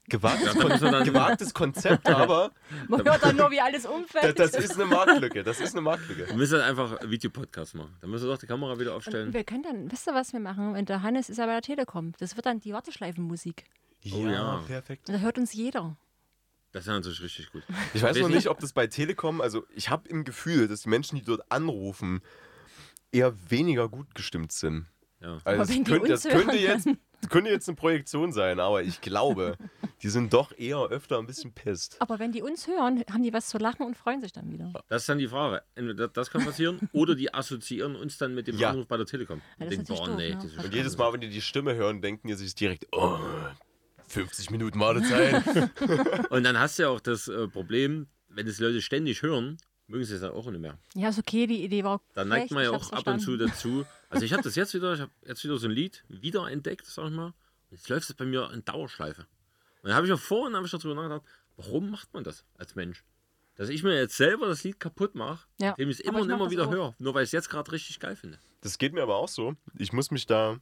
[0.08, 2.50] Gewagtes, dann- gewagtes Konzept, aber
[2.88, 4.38] Man hört dann nur, wie alles das, umfällt.
[4.38, 5.42] das ist eine Marktlücke.
[5.44, 6.26] Das ist eine Marktlücke.
[6.28, 7.96] Wir müssen einfach Videopodcast machen.
[8.00, 9.32] Da müssen wir doch die Kamera wieder Und aufstellen.
[9.32, 10.74] wir können dann, wisst ihr, was wir machen?
[10.74, 12.12] Wenn der Hannes ist ja bei der Telekom.
[12.18, 13.64] Das wird dann die Warteschleifenmusik.
[14.12, 14.60] Oh ja.
[14.66, 15.08] perfekt.
[15.08, 15.96] Und da hört uns jeder.
[16.72, 17.62] Das wäre natürlich richtig gut.
[17.94, 18.48] Ich weiß noch nicht.
[18.48, 22.22] ob das bei Telekom, also ich habe im Gefühl, dass die Menschen, die dort anrufen,
[23.12, 24.86] eher weniger gut gestimmt sind.
[25.20, 25.34] Ja.
[25.34, 26.88] Also Aber das, wenn die könnte, uns das könnte, hören, jetzt,
[27.20, 29.56] das könnte jetzt eine Projektion sein, aber ich glaube,
[30.02, 31.96] die sind doch eher öfter ein bisschen pisst.
[32.00, 34.72] Aber wenn die uns hören, haben die was zu lachen und freuen sich dann wieder.
[34.88, 35.62] Das ist dann die Frage.
[35.74, 38.70] Entweder das kann passieren oder die assoziieren uns dann mit dem Ja.
[38.70, 39.42] Anruf bei der Telekom.
[39.58, 40.44] Ja, ist denken, natürlich boah, doof, nee, ne?
[40.58, 43.18] ist Und jedes Mal, wenn die die Stimme hören, denken die sich direkt, oh,
[44.12, 45.42] 50 Minuten Wartezeit.
[46.30, 49.56] Und dann hast du ja auch das äh, Problem, wenn es Leute ständig hören,
[49.86, 50.78] mögen sie es dann auch nicht mehr.
[50.94, 52.00] Ja, ist okay, die Idee war.
[52.14, 53.84] Da neigt man ja auch ab und zu dazu.
[54.10, 57.06] Also ich habe das jetzt wieder, ich habe jetzt wieder so ein Lied wiederentdeckt, sag
[57.06, 57.32] ich mal.
[57.70, 59.22] Jetzt läuft es bei mir in Dauerschleife.
[59.82, 61.22] Und dann habe ich auch vorhin hab ich darüber nachgedacht,
[61.56, 63.02] warum macht man das als Mensch?
[63.56, 66.30] Dass ich mir jetzt selber das Lied kaputt mache, Ja, indem ich es immer und
[66.30, 66.70] immer wieder auch.
[66.70, 66.94] höre.
[66.98, 68.38] Nur weil ich es jetzt gerade richtig geil finde.
[68.60, 69.54] Das geht mir aber auch so.
[69.78, 70.58] Ich muss mich da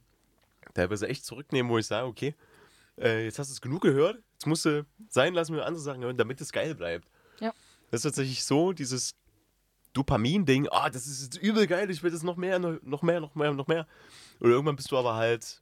[0.73, 2.35] teilweise echt zurücknehmen, wo ich sage, okay,
[2.99, 6.03] äh, jetzt hast du es genug gehört, jetzt musst du sein lassen, wir andere Sachen
[6.03, 7.07] hören, damit es geil bleibt.
[7.39, 7.53] Ja.
[7.89, 9.15] Das ist tatsächlich so, dieses
[9.93, 13.35] Dopamin-Ding, ah, das ist jetzt übel geil, ich will das noch mehr, noch mehr, noch
[13.35, 13.87] mehr, noch mehr.
[14.39, 15.61] Und irgendwann bist du aber halt,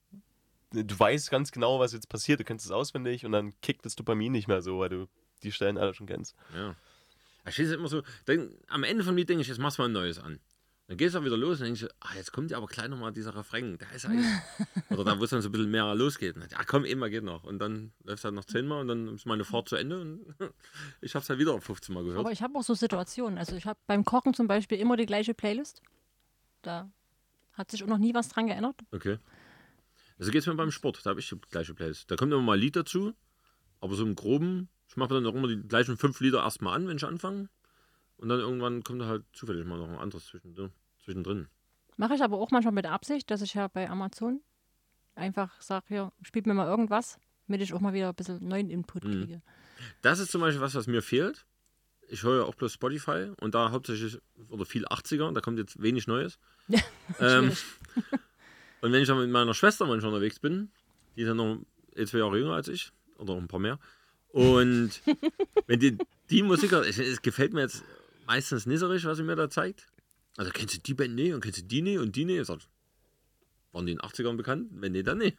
[0.71, 3.95] du weißt ganz genau, was jetzt passiert, du kennst es auswendig und dann kickt das
[3.95, 5.07] Dopamin nicht mehr so, weil du
[5.43, 6.35] die Stellen alle schon kennst.
[6.53, 6.75] Ja.
[7.47, 9.89] Ich ist immer so, dann, am Ende vom Lied denke ich, jetzt machst du mal
[9.89, 10.39] ein neues an.
[10.89, 13.13] Dann gehst du auch wieder los und denkst, ah, jetzt kommt ja aber gleich nochmal
[13.13, 13.77] dieser Refrain.
[13.77, 14.25] Der ist eigentlich.
[14.89, 16.35] Oder da, wo es dann so ein bisschen mehr losgeht.
[16.35, 17.43] Und, ja, komm, immer geht noch.
[17.43, 20.35] Und dann läuft es halt noch zehnmal und dann ist meine Fahrt zu Ende und
[21.01, 22.19] ich habe es halt wieder 15 Mal gehört.
[22.19, 23.37] Aber ich habe auch so Situationen.
[23.37, 25.83] Also ich habe beim Kochen zum Beispiel immer die gleiche Playlist.
[26.63, 26.91] Da
[27.53, 28.81] hat sich auch noch nie was dran geändert.
[28.91, 29.19] Okay.
[30.17, 32.09] Also geht es mir beim Sport, da habe ich die gleiche Playlist.
[32.09, 33.13] Da kommt immer mal ein Lied dazu,
[33.79, 36.87] aber so im Groben, ich mache dann auch immer die gleichen fünf Lieder erstmal an,
[36.87, 37.47] wenn ich anfange.
[38.19, 40.71] Und dann irgendwann kommt da halt zufällig mal noch ein anderes zwischendrin.
[41.03, 41.47] zwischendrin.
[41.95, 44.41] Mache ich aber auch manchmal mit Absicht, dass ich ja bei Amazon
[45.15, 47.17] einfach sage, hier, spielt mir mal irgendwas,
[47.47, 49.11] damit ich auch mal wieder ein bisschen neuen Input Mhm.
[49.11, 49.41] kriege.
[50.01, 51.45] Das ist zum Beispiel was, was mir fehlt.
[52.09, 54.17] Ich höre ja auch bloß Spotify und da hauptsächlich
[54.49, 56.39] oder viel 80er, da kommt jetzt wenig Neues.
[57.19, 57.51] ähm,
[58.81, 60.71] und wenn ich dann mit meiner Schwester manchmal unterwegs bin,
[61.15, 61.59] die ist ja noch
[62.05, 63.79] zwei Jahre jünger als ich, oder ein paar mehr,
[64.29, 64.91] und
[65.67, 65.97] wenn die,
[66.29, 67.83] die Musik, hört, es, es gefällt mir jetzt
[68.29, 69.87] meistens richtig, was sie mir da zeigt.
[70.37, 72.23] Also kennst du die Band nicht und kennst du die nicht und die?
[72.37, 72.59] Ich sag,
[73.71, 74.67] waren die in den 80ern bekannt?
[74.71, 75.37] Wenn nicht, dann nicht.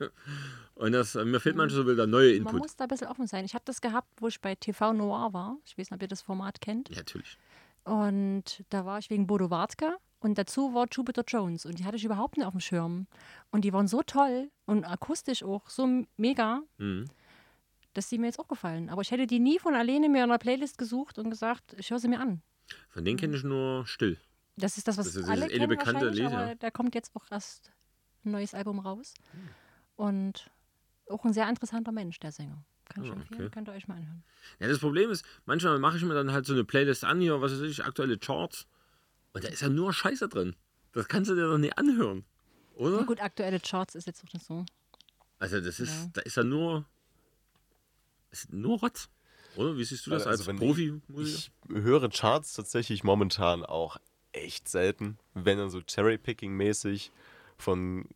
[0.74, 2.58] Und das, mir fehlt manchmal so wieder neuer Man Input.
[2.60, 3.44] muss da ein bisschen offen sein.
[3.44, 5.56] Ich habe das gehabt, wo ich bei TV Noir war.
[5.64, 6.88] Ich weiß nicht, ob ihr das Format kennt.
[6.90, 7.38] Ja, natürlich.
[7.84, 11.96] Und da war ich wegen Bodo Wartke und dazu war Jupiter Jones und die hatte
[11.96, 13.06] ich überhaupt nicht auf dem Schirm.
[13.50, 17.06] Und die waren so toll und akustisch auch so mega, Mhm.
[17.94, 18.90] dass die mir jetzt auch gefallen.
[18.90, 21.90] Aber ich hätte die nie von alleine mir in einer Playlist gesucht und gesagt, ich
[21.90, 22.42] höre sie mir an.
[22.90, 24.18] Von denen kenne ich nur still.
[24.56, 27.14] Das ist das, was Das ist alle kennen bekannte wahrscheinlich, Lied, aber da kommt jetzt
[27.14, 27.70] auch erst
[28.24, 29.14] ein neues Album raus.
[29.32, 29.48] Hm.
[29.96, 30.50] Und
[31.08, 32.62] auch ein sehr interessanter Mensch, der Sänger.
[32.86, 33.50] Kann ich Ah, empfehlen, okay.
[33.50, 34.22] könnt ihr euch mal anhören.
[34.58, 37.40] Ja, das Problem ist, manchmal mache ich mir dann halt so eine Playlist an, hier,
[37.40, 38.66] was weiß ich, aktuelle Charts.
[39.32, 40.56] Und da ist ja nur Scheiße drin.
[40.92, 42.24] Das kannst du dir doch nicht anhören.
[42.74, 42.98] Oder?
[42.98, 44.64] Ja, gut, aktuelle Charts ist jetzt auch nicht so.
[45.38, 46.10] Also, das ist, Ja.
[46.14, 46.84] da ist ja nur.
[48.30, 49.08] Ist nur Rotz.
[49.56, 49.76] Oder?
[49.76, 51.38] Wie siehst du das Also, als Profi-Musiker?
[51.38, 53.96] Ich höre Charts tatsächlich momentan auch
[54.32, 57.10] echt selten, wenn dann so Cherry-Picking-mäßig
[57.58, 58.06] von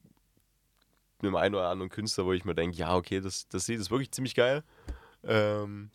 [1.22, 3.90] einem einen oder anderen Künstler, wo ich mir denke, ja, okay, das, das Lied ist
[3.90, 4.62] wirklich ziemlich geil.
[5.22, 5.90] Ähm,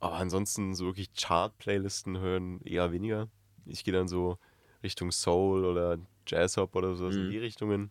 [0.00, 3.28] aber ansonsten so wirklich Chart-Playlisten hören eher weniger.
[3.66, 4.38] Ich gehe dann so
[4.82, 7.30] Richtung Soul oder Jazz-Hop oder so in Mhm.
[7.30, 7.90] die Richtungen,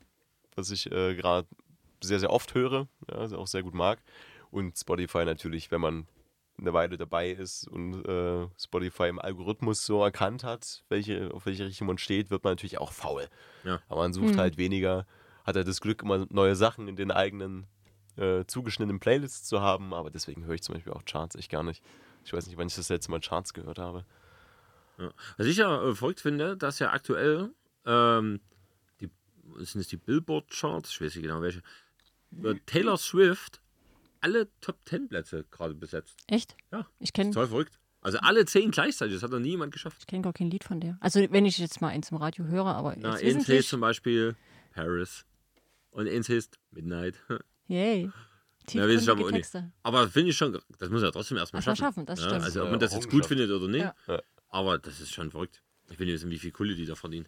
[0.56, 1.48] was ich äh, gerade
[2.02, 4.02] sehr, sehr oft höre, ja, also auch sehr gut mag.
[4.50, 6.08] Und Spotify natürlich, wenn man
[6.62, 11.66] eine Weile dabei ist und äh, Spotify im Algorithmus so erkannt hat, welche, auf welche
[11.66, 13.28] Richtung man steht, wird man natürlich auch faul.
[13.64, 13.80] Ja.
[13.89, 14.39] Aber man sucht Mhm.
[14.39, 15.05] halt weniger,
[15.43, 17.66] hat halt das Glück, immer neue Sachen in den eigenen
[18.18, 21.64] äh, zugeschnittenen Playlists zu haben, aber deswegen höre ich zum Beispiel auch Charts echt gar
[21.64, 21.84] nicht.
[22.26, 24.05] Ich weiß nicht, wann ich das letzte Mal Charts gehört habe.
[24.97, 25.12] Ja.
[25.38, 27.49] Was ich ja äh, verrückt finde, dass ja aktuell
[27.86, 28.39] ähm,
[28.99, 29.09] die,
[29.59, 31.62] sind es die Billboard-Charts, ich weiß nicht genau welche,
[32.43, 33.61] äh, Taylor Swift
[34.22, 36.17] alle Top 10 Plätze gerade besetzt.
[36.28, 36.55] Echt?
[36.72, 36.88] Ja.
[36.99, 37.78] Ich kenne Toll verrückt.
[38.03, 39.97] Also alle zehn gleichzeitig, das hat noch nie jemand geschafft.
[39.99, 40.97] ich kenn gar kein Lied von der.
[41.01, 43.67] Also wenn ich jetzt mal eins im Radio höre, aber Na, jetzt eins heißt wissentlich.
[43.67, 44.36] zum Beispiel
[44.74, 45.24] Paris
[45.91, 47.15] und eins heißt Midnight.
[47.67, 48.09] Yay.
[48.72, 49.49] Ja, weiß ich aber auch nicht.
[49.84, 51.84] Aber finde ich schon, das muss er trotzdem erstmal Erst mal schaffen.
[51.86, 52.43] schaffen, das ja, stimmt.
[52.43, 53.93] Also ob Ja, man das jetzt gut findet oder nicht, Ja.
[54.07, 54.22] Ja.
[54.49, 55.61] aber das ist schon verrückt.
[55.91, 57.28] Ich will nicht wissen, wie viel Kohle die da verdienen.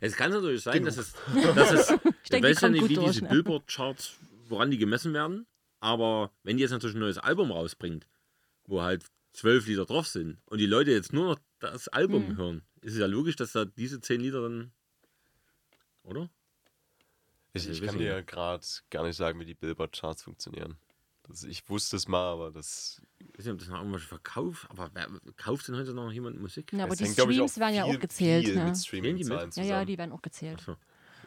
[0.00, 0.86] Es kann natürlich sein, Genug.
[0.86, 1.14] dass es,
[1.54, 1.90] dass es
[2.24, 3.30] ich denke, weiß ja nicht, wie durch, diese ne?
[3.30, 4.14] Billboard-Charts,
[4.48, 5.46] woran die gemessen werden,
[5.82, 8.06] aber wenn die jetzt natürlich ein neues Album rausbringt,
[8.66, 12.36] wo halt zwölf Lieder drauf sind und die Leute jetzt nur noch das Album Hm.
[12.36, 14.72] hören, ist es ja logisch, dass da diese zehn Lieder dann,
[16.04, 16.30] oder?
[17.54, 20.76] Ich, Ja, ich kann dir ja gerade gar nicht sagen, wie die Billboard-Charts funktionieren.
[21.24, 24.66] Das, ich wusste es mal, aber das Ich weiß nicht, ob das noch irgendwas verkauft,
[24.70, 26.72] aber wer kauft denn heute noch jemand Musik?
[26.72, 28.44] Ja, aber es die hängt, glaub ich, Streams werden ja auch gezählt.
[28.46, 28.64] viel Ne?
[28.66, 29.68] mit Streaming-Zahlen Ja, zusammen.
[29.68, 30.58] ja, die werden auch gezählt.
[30.58, 30.76] Achso.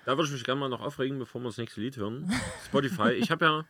[0.05, 2.29] Da würde ich mich gerne mal noch aufregen, bevor wir das nächste Lied hören.
[2.67, 3.11] Spotify.
[3.11, 3.65] Ich habe ja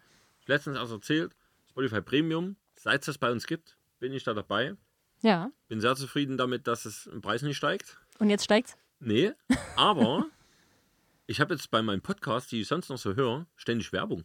[0.47, 1.35] letztens auch erzählt,
[1.69, 4.75] Spotify Premium, seit es das bei uns gibt, bin ich da dabei.
[5.21, 7.97] Ja, Bin sehr zufrieden damit, dass es im Preis nicht steigt.
[8.19, 8.77] und jetzt steigt's.
[8.99, 9.31] Nee,
[9.75, 10.25] aber
[11.25, 14.23] ich habe jetzt bei meinem Podcast, die ich sonst noch so höre, ständig Werbung.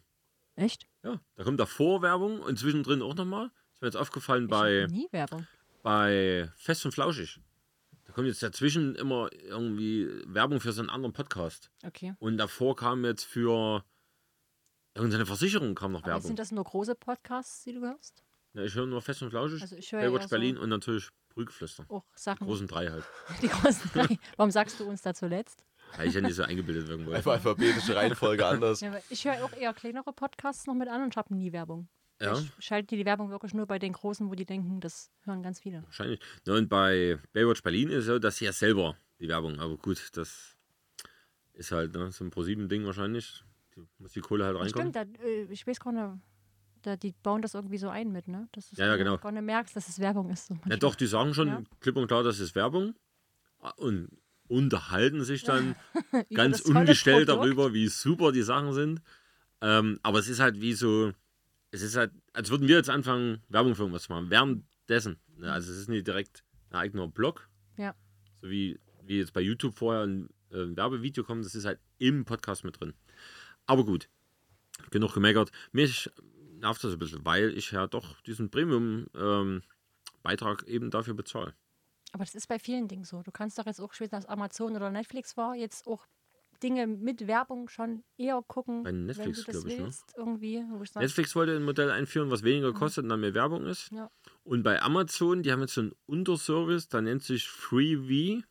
[0.56, 0.86] Echt?
[1.02, 3.50] Ja, da kommt davor Werbung und zwischendrin auch nochmal.
[3.72, 5.46] Ist mir jetzt aufgefallen Ich bei, nie Werbung.
[5.82, 7.40] bei Fest und Flauschig.
[8.04, 11.70] Da kommt jetzt dazwischen immer irgendwie Werbung für so einen anderen Podcast.
[11.86, 12.14] Okay.
[12.18, 13.84] Und davor kam jetzt für
[14.94, 16.26] irgendeine Versicherung kam noch Aber Werbung.
[16.26, 18.22] sind das nur große Podcasts, die du hörst?
[18.54, 20.68] Ja, ich höre nur Fest und Flauschig, Also ich höre Baywatch eher so- Berlin und
[20.70, 21.84] natürlich Brügflüster.
[21.88, 22.44] Auch Sachen.
[22.46, 23.04] Großen drei halt.
[23.42, 24.18] Die großen drei.
[24.36, 25.64] Warum sagst du uns da zuletzt?
[25.96, 27.12] Weil ich ja nicht so eingebildet irgendwo.
[27.12, 28.80] Einfach alphabetische Reihenfolge anders.
[28.80, 31.88] Ja, ich höre auch eher kleinere Podcasts noch mit an und habe nie Werbung.
[32.20, 32.36] Ja.
[32.38, 35.60] Ich schalte die Werbung wirklich nur bei den Großen, wo die denken, das hören ganz
[35.60, 35.82] viele.
[35.84, 36.20] Wahrscheinlich.
[36.46, 39.76] Ja, und bei Baywatch Berlin ist es so, dass sie ja selber die Werbung, aber
[39.78, 40.56] gut, das
[41.54, 43.42] ist halt ne, so ein Pro-7-Ding wahrscheinlich.
[43.98, 44.92] Muss die Kohle halt reinkommen.
[44.92, 46.22] Stimmt, da, äh, ich weiß gar nicht,
[46.82, 48.48] da, die bauen das irgendwie so ein mit, ne?
[48.52, 49.18] Dass Ja, ja, genau.
[49.18, 50.46] gar nicht merkst, dass es Werbung ist.
[50.46, 51.62] So Ja, doch, die sagen schon Ja.
[51.80, 52.94] klipp und klar, das ist Werbung.
[53.76, 54.08] Und
[54.48, 55.76] unterhalten sich dann
[56.34, 59.02] ganz ungestellt darüber, wie super die Sachen sind.
[59.60, 61.12] Ähm, aber es ist halt wie so,
[61.70, 64.30] es ist halt, als würden wir jetzt anfangen, Werbung für irgendwas zu machen.
[64.30, 65.18] Währenddessen.
[65.36, 65.52] Ne?
[65.52, 67.48] Also es ist nicht direkt ein eigener Blog.
[67.76, 67.94] Ja.
[68.40, 71.78] So wie, wie jetzt bei YouTube vorher ein, äh, ein Werbevideo kommt, das ist halt
[71.98, 72.94] im Podcast mit drin.
[73.70, 74.08] Aber gut,
[74.90, 75.52] genug gemeckert.
[75.70, 76.10] Mich
[76.58, 81.54] nervt das ein bisschen, weil ich ja doch diesen Premium-Beitrag eben dafür bezahle.
[82.10, 83.22] Aber das ist bei vielen Dingen so.
[83.22, 86.04] Du kannst doch jetzt auch, nicht, ob Amazon oder Netflix war, jetzt auch
[86.64, 89.84] Dinge mit Werbung schon eher gucken, Bei Netflix, wenn du das ich, ne?
[89.84, 90.64] willst, irgendwie.
[90.70, 93.66] Wo ich sag, Netflix wollte ein Modell einführen, was weniger kostet und dann mehr Werbung
[93.66, 93.92] ist.
[93.92, 94.10] Ja.
[94.42, 98.42] Und bei Amazon, die haben jetzt so einen Unterservice, der nennt sich Freevee.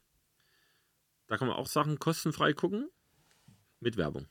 [1.27, 2.89] Da kann man auch Sachen kostenfrei gucken.
[3.81, 4.29] Mit Werbung.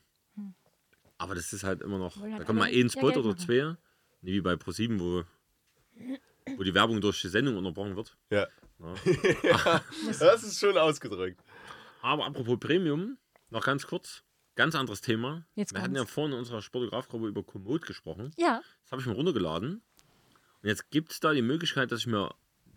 [1.19, 2.17] Aber das ist halt immer noch.
[2.19, 3.75] Wollen Da halt kommt mal alle ein Spot oder zwei.
[4.21, 5.23] Nicht wie bei ProSieben, wo,
[6.57, 8.17] wo die Werbung durch die Sendung unterbrochen wird.
[8.31, 8.47] Ja.
[9.43, 9.81] Ja.
[10.19, 11.41] Das ist schon ausgedrückt.
[12.01, 13.17] Aber apropos Premium,
[13.49, 14.23] noch ganz kurz.
[14.55, 15.45] Ganz anderes Thema.
[15.55, 18.31] Jetzt Wir hatten ja vorhin in unserer Sportografgruppe über Komoot gesprochen.
[18.37, 19.81] ja, Das habe ich mir runtergeladen.
[20.61, 22.33] Und jetzt gibt es da die Möglichkeit, dass ich mir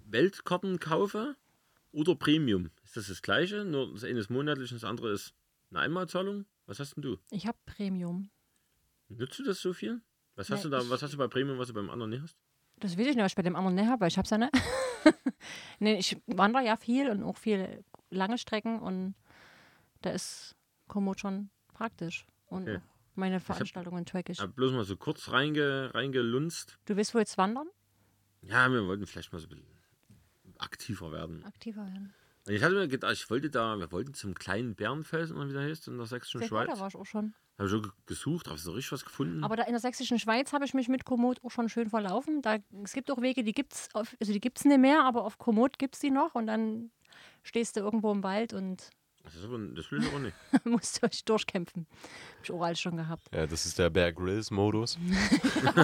[0.06, 1.36] Weltkarten kaufe
[1.92, 2.70] oder Premium.
[2.84, 3.64] Ist das das gleiche?
[3.64, 5.34] Nur das eine ist monatlich und das andere ist
[5.70, 6.46] eine Einmalzahlung?
[6.66, 7.18] Was hast denn du?
[7.30, 8.30] ich habe Premium.
[9.08, 10.00] Nutzt du das so viel?
[10.36, 12.22] Was hast Nee, du da, was hast du bei Premium, was du beim anderen nicht
[12.22, 12.36] hast?
[12.76, 14.30] Das weiß ich nicht, was ich bei dem anderen nicht habe, weil ich habe es
[14.30, 14.52] ja nicht.
[15.78, 19.14] nee, ich wandere ja viel und auch viel lange Strecken und
[20.00, 20.56] da ist
[20.88, 22.26] Komoot schon praktisch.
[22.46, 22.80] Und Okay.
[23.14, 24.40] meine Veranstaltungen track ich.
[24.40, 26.78] Habe bloß mal so kurz reinge, reingelunzt.
[26.86, 27.68] Du willst wohl jetzt wandern?
[28.40, 29.66] Ja, wir wollten vielleicht mal so ein bisschen
[30.58, 31.44] aktiver werden.
[31.44, 32.14] Aktiver werden.
[32.46, 35.52] Und ich hatte mir gedacht, ich wollte da, wir wollten zum kleinen Bärenfelsen, oder wie
[35.52, 36.74] der heißt, in der sächsischen Sehr gut, Schweiz.
[36.74, 37.34] da war ich auch schon.
[37.58, 39.44] Habe ich schon ge- gesucht, habe so richtig was gefunden.
[39.44, 42.42] Aber da in der sächsischen Schweiz habe ich mich mit Komoot auch schon schön verlaufen.
[42.42, 45.38] Da, es gibt auch Wege, die gibt es also die gibt's nicht mehr, aber auf
[45.38, 46.90] Komoot gibt es die noch und dann
[47.44, 48.90] stehst du irgendwo im Wald und
[49.24, 50.34] das, ist aber, das will ich aber nicht.
[50.64, 51.86] musst du euch durchkämpfen.
[52.38, 53.28] Hab ich auch alles schon gehabt.
[53.34, 54.98] Ja, das ist der Bear Grylls Modus.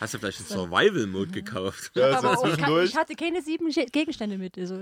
[0.00, 1.92] Hast du vielleicht einen Survival-Mode gekauft?
[1.94, 2.90] Ja, so aber auch, ich, zwischendurch.
[2.90, 4.58] ich hatte keine sieben Ge- Gegenstände mit.
[4.58, 4.80] Also.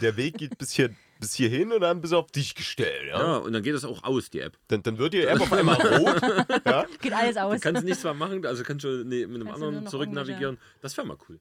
[0.00, 0.90] Der Weg geht bis, hier,
[1.20, 3.08] bis hierhin und dann bis auf dich gestellt.
[3.08, 3.18] Ja?
[3.18, 4.56] Ja, und dann geht das auch aus, die App.
[4.68, 6.20] Dann, dann wird die App auf einmal rot.
[6.64, 6.86] Ja?
[7.00, 7.54] Geht alles aus.
[7.54, 10.58] Du kannst nichts mehr machen, also kannst du nee, mit einem Kannst anderen zurück navigieren.
[10.80, 11.38] Das wäre mal cool.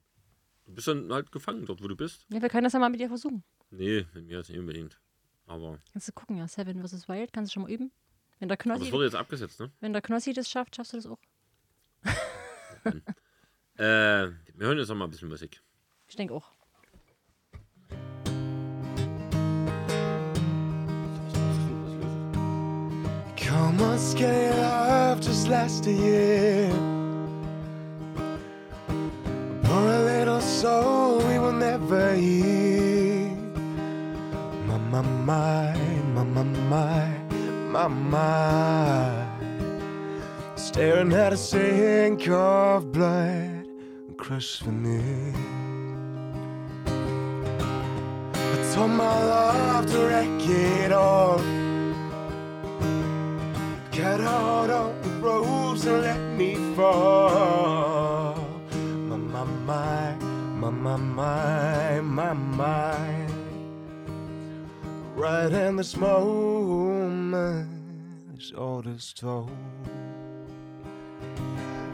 [0.66, 2.26] Du bist dann halt gefangen dort, wo du bist.
[2.30, 3.44] Ja, wir können das ja mal mit dir versuchen.
[3.70, 5.00] Nee, mit mir jetzt nicht unbedingt.
[5.46, 6.48] Aber, Kannst du gucken, ja.
[6.48, 7.08] Seven vs.
[7.10, 7.92] Wild, kannst du schon mal üben.
[8.40, 9.72] Wenn der, aber Knossi, das wurde jetzt abgesetzt, ne?
[9.80, 11.20] wenn der Knossi das schafft, schaffst du das auch.
[13.76, 15.60] Äh, wir hören jetzt noch mal ein bisschen Musik.
[16.08, 16.52] Ich denke auch.
[23.36, 26.72] Come on, skinny love, just last a year.
[29.66, 30.03] A
[30.64, 33.28] soul we will never hear.
[34.66, 35.76] My, my, my,
[36.16, 37.08] my, my, my,
[37.74, 39.28] my, my.
[40.56, 43.68] Staring at a sink of blood,
[44.16, 45.34] crushed veneer.
[48.54, 51.40] I told my love to wreck it all.
[53.92, 58.36] Cut out all the ropes and let me fall.
[59.10, 60.34] My, my, my,
[60.72, 63.28] my, my, my, my, my.
[65.14, 67.70] Right in this moment,
[68.38, 69.52] is all that's told.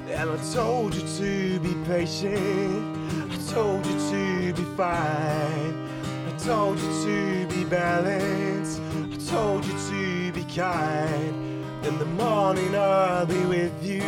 [0.09, 2.97] And I told you to be patient.
[3.31, 5.89] I told you to be fine.
[6.27, 8.81] I told you to be balanced.
[8.93, 11.65] I told you to be kind.
[11.85, 14.03] In the morning I'll be with you,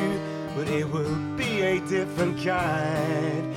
[0.55, 3.55] but it will be a different kind.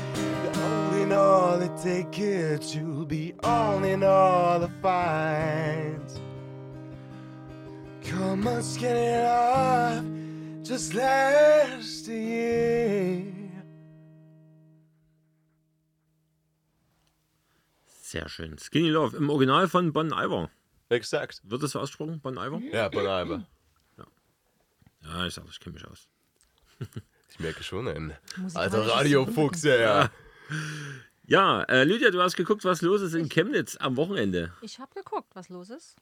[1.14, 6.20] The all it takes care to be in all the finds.
[8.02, 10.04] Come on, skinny love,
[10.64, 13.22] just last a year.
[17.86, 18.58] Sehr schön.
[18.58, 20.50] Skinny Love im Original von Bon Iver.
[20.88, 21.42] Exakt.
[21.44, 22.20] Wird das so ausgesprochen?
[22.20, 22.58] Bon Iver?
[22.72, 23.46] Ja, Bonaibe.
[25.02, 26.08] Ja, ich sag, ich kenne mich aus.
[27.30, 30.10] Ich merke schon ein Musikalisches alter Radiofuchs, ja, ja.
[31.26, 34.53] Ja, äh, Lydia, du hast geguckt, was los ist in Chemnitz am Wochenende.
[34.61, 35.97] Ich habe geguckt, was los ist.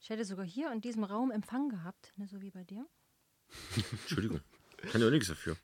[0.00, 2.86] Ich hätte sogar hier in diesem Raum Empfang gehabt, ne, so wie bei dir.
[3.92, 4.40] Entschuldigung.
[4.90, 5.56] Kann ja auch nichts dafür.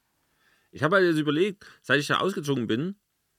[0.70, 2.97] Ich habe halt jetzt überlegt, seit ich da ausgezogen bin,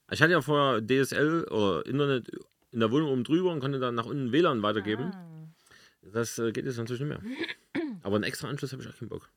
[0.10, 2.32] ich hatte ja vorher DSL oder Internet
[2.72, 5.12] in der Wohnung oben drüber und konnte dann nach unten WLAN weitergeben.
[5.14, 5.48] Ah.
[6.02, 7.22] Das äh, geht jetzt natürlich nicht mehr.
[8.04, 9.30] Aber einen extra Anschluss habe ich auch keinen Bock.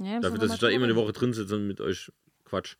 [0.00, 2.10] Ja, Dafür, dass ich da immer eine Woche drin sitze und mit euch
[2.52, 2.76] quatsch.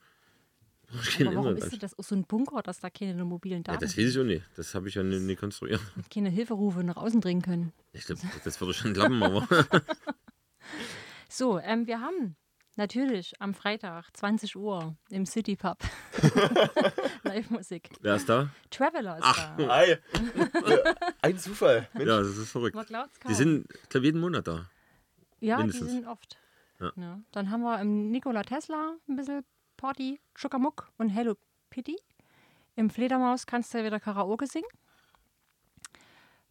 [1.20, 3.97] Aber warum ist das auch so ein Bunker, dass da keine mobilen Ja, Daten das
[3.97, 4.45] weiß ich auch nicht.
[4.57, 5.81] Das habe ich ja nie, nie konstruiert.
[5.97, 7.73] und keine Hilferufe nach außen dringen können?
[7.95, 9.47] Ich glaube, das würde schon klappen, aber.
[11.29, 12.37] So, ähm, wir haben
[12.77, 15.79] natürlich am Freitag 20 Uhr im City Pub
[17.25, 17.89] Live-Musik.
[18.03, 18.51] Wer ist da?
[18.70, 19.57] Traveler ist da.
[19.70, 19.99] Ei.
[21.23, 21.89] Ein Zufall.
[21.95, 22.07] Mensch.
[22.07, 22.75] Ja, das ist verrückt.
[22.77, 23.31] Man glaubt's kaum.
[23.31, 24.68] Die sind, ich glaube, jeden Monat da.
[25.41, 25.91] ja, die mindestens.
[25.91, 26.37] sind oft.
[26.81, 26.93] Ja.
[26.97, 27.20] Ja.
[27.33, 29.43] Dann haben wir im Nikola Tesla ein bisschen
[29.83, 31.35] Party, Schuckermuck und Hello
[31.72, 31.97] Kitty.
[32.76, 34.68] Im Fledermaus kannst du ja wieder Karaoke singen.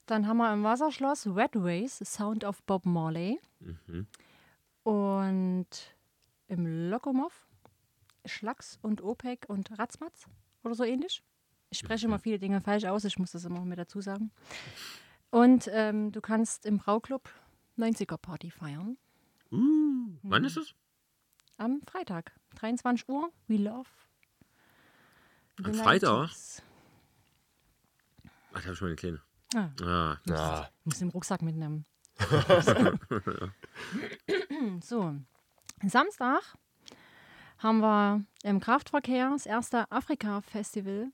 [0.06, 3.40] Dann haben wir im Wasserschloss Red Race, Sound of Bob Marley.
[3.62, 4.06] Mhm.
[4.84, 5.96] Und
[6.50, 7.48] im Lokomov
[8.26, 10.28] Schlacks und OPEC und Ratzmatz
[10.66, 11.24] oder so ähnlich.
[11.70, 14.32] Ich spreche immer viele Dinge falsch aus, ich muss das immer mit dazu sagen.
[15.30, 17.30] Und ähm, du kannst im Brauclub
[17.78, 18.98] 90er Party feiern.
[19.54, 20.76] Uh, wann ist es?
[21.56, 23.30] Am Freitag, 23 Uhr.
[23.48, 23.88] We love.
[25.58, 26.30] the Am Freitag?
[26.30, 26.62] 90s.
[28.54, 29.22] Ach, da habe ich meine Kleine.
[29.56, 31.86] Ah, Ah, Na, muss den Rucksack mitnehmen.
[34.84, 35.16] so,
[35.86, 36.42] Samstag
[37.58, 41.12] haben wir im Kraftverkehr das erste Afrika-Festival.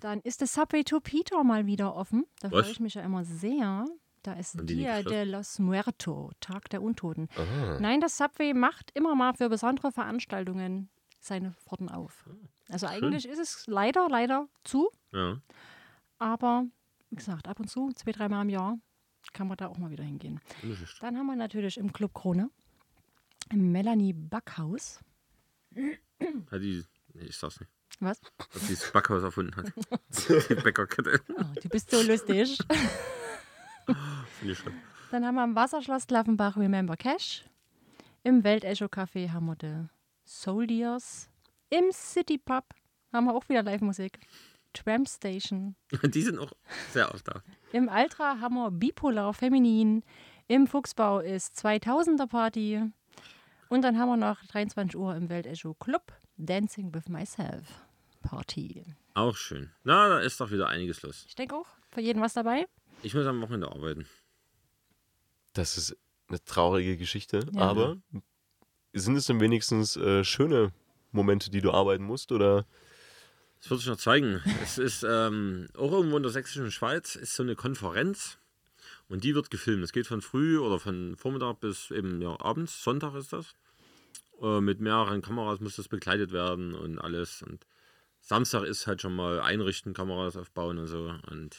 [0.00, 2.26] Dann ist das Subway to Peter mal wieder offen.
[2.40, 3.84] Da freue ich mich ja immer sehr.
[4.24, 7.28] Da ist Dia de los Muertos, Tag der Untoten.
[7.36, 7.78] aha.
[7.78, 10.88] Nein, das Subway macht immer mal für besondere Veranstaltungen
[11.20, 12.24] seine Pforten auf.
[12.70, 15.42] Also eigentlich ist es leider, leider zu, ja.
[16.18, 16.64] aber
[17.10, 18.78] wie gesagt, ab und zu, zwei, dreimal im Jahr,
[19.34, 20.40] kann man da auch mal wieder hingehen.
[21.00, 22.48] Dann haben wir natürlich im Club Krone,
[23.50, 25.00] im Melanie Backhaus.
[26.50, 27.70] Hat die, nee, ich sag's nicht.
[28.00, 28.22] Was?
[28.52, 29.66] Dass die das Backhaus erfunden hat.
[30.48, 31.20] die Bäckerkette.
[31.28, 32.58] Oh, du bist so lustig.
[34.38, 34.72] Finde ich schon.
[35.10, 37.44] Dann haben wir im Wasserschloss Klaffenbach Remember Cash.
[38.22, 39.88] Im Weltecho Café haben wir die
[40.24, 41.28] Soldiers.
[41.70, 42.64] Im City Pub
[43.12, 44.18] haben wir auch wieder Live-Musik.
[44.72, 45.76] Tramp Station.
[46.02, 46.52] Die sind auch
[46.92, 47.42] sehr oft da.
[47.72, 50.02] Im Altra haben wir Bipolar Feminin.
[50.48, 52.82] Im Fuchsbau ist 2000er Party.
[53.68, 57.84] Und dann haben wir noch 23 Uhr im Weltecho Club Dancing with Myself
[58.22, 58.84] Party.
[59.14, 59.70] Auch schön.
[59.84, 61.24] Na, da ist doch wieder einiges los.
[61.28, 62.66] Ich denke auch, für jeden was dabei.
[63.04, 64.06] Ich muss am Wochenende arbeiten.
[65.52, 65.96] Das ist
[66.28, 67.60] eine traurige Geschichte, Ja.
[67.60, 67.96] aber
[68.94, 70.72] sind es denn wenigstens äh, schöne
[71.12, 72.32] Momente, die du arbeiten musst?
[72.32, 72.64] Oder
[73.60, 74.40] Das wird sich noch zeigen.
[74.62, 78.38] es ist ähm, auch irgendwo in der sächsischen Schweiz ist so eine Konferenz
[79.08, 79.84] und die wird gefilmt.
[79.84, 82.82] Es geht von früh oder von Vormittag bis eben ja, abends.
[82.82, 83.54] Sonntag ist das.
[84.40, 87.42] Äh, mit mehreren Kameras muss das begleitet werden und alles.
[87.42, 87.66] Und
[88.22, 91.14] Samstag ist halt schon mal einrichten, Kameras aufbauen und so.
[91.30, 91.56] Und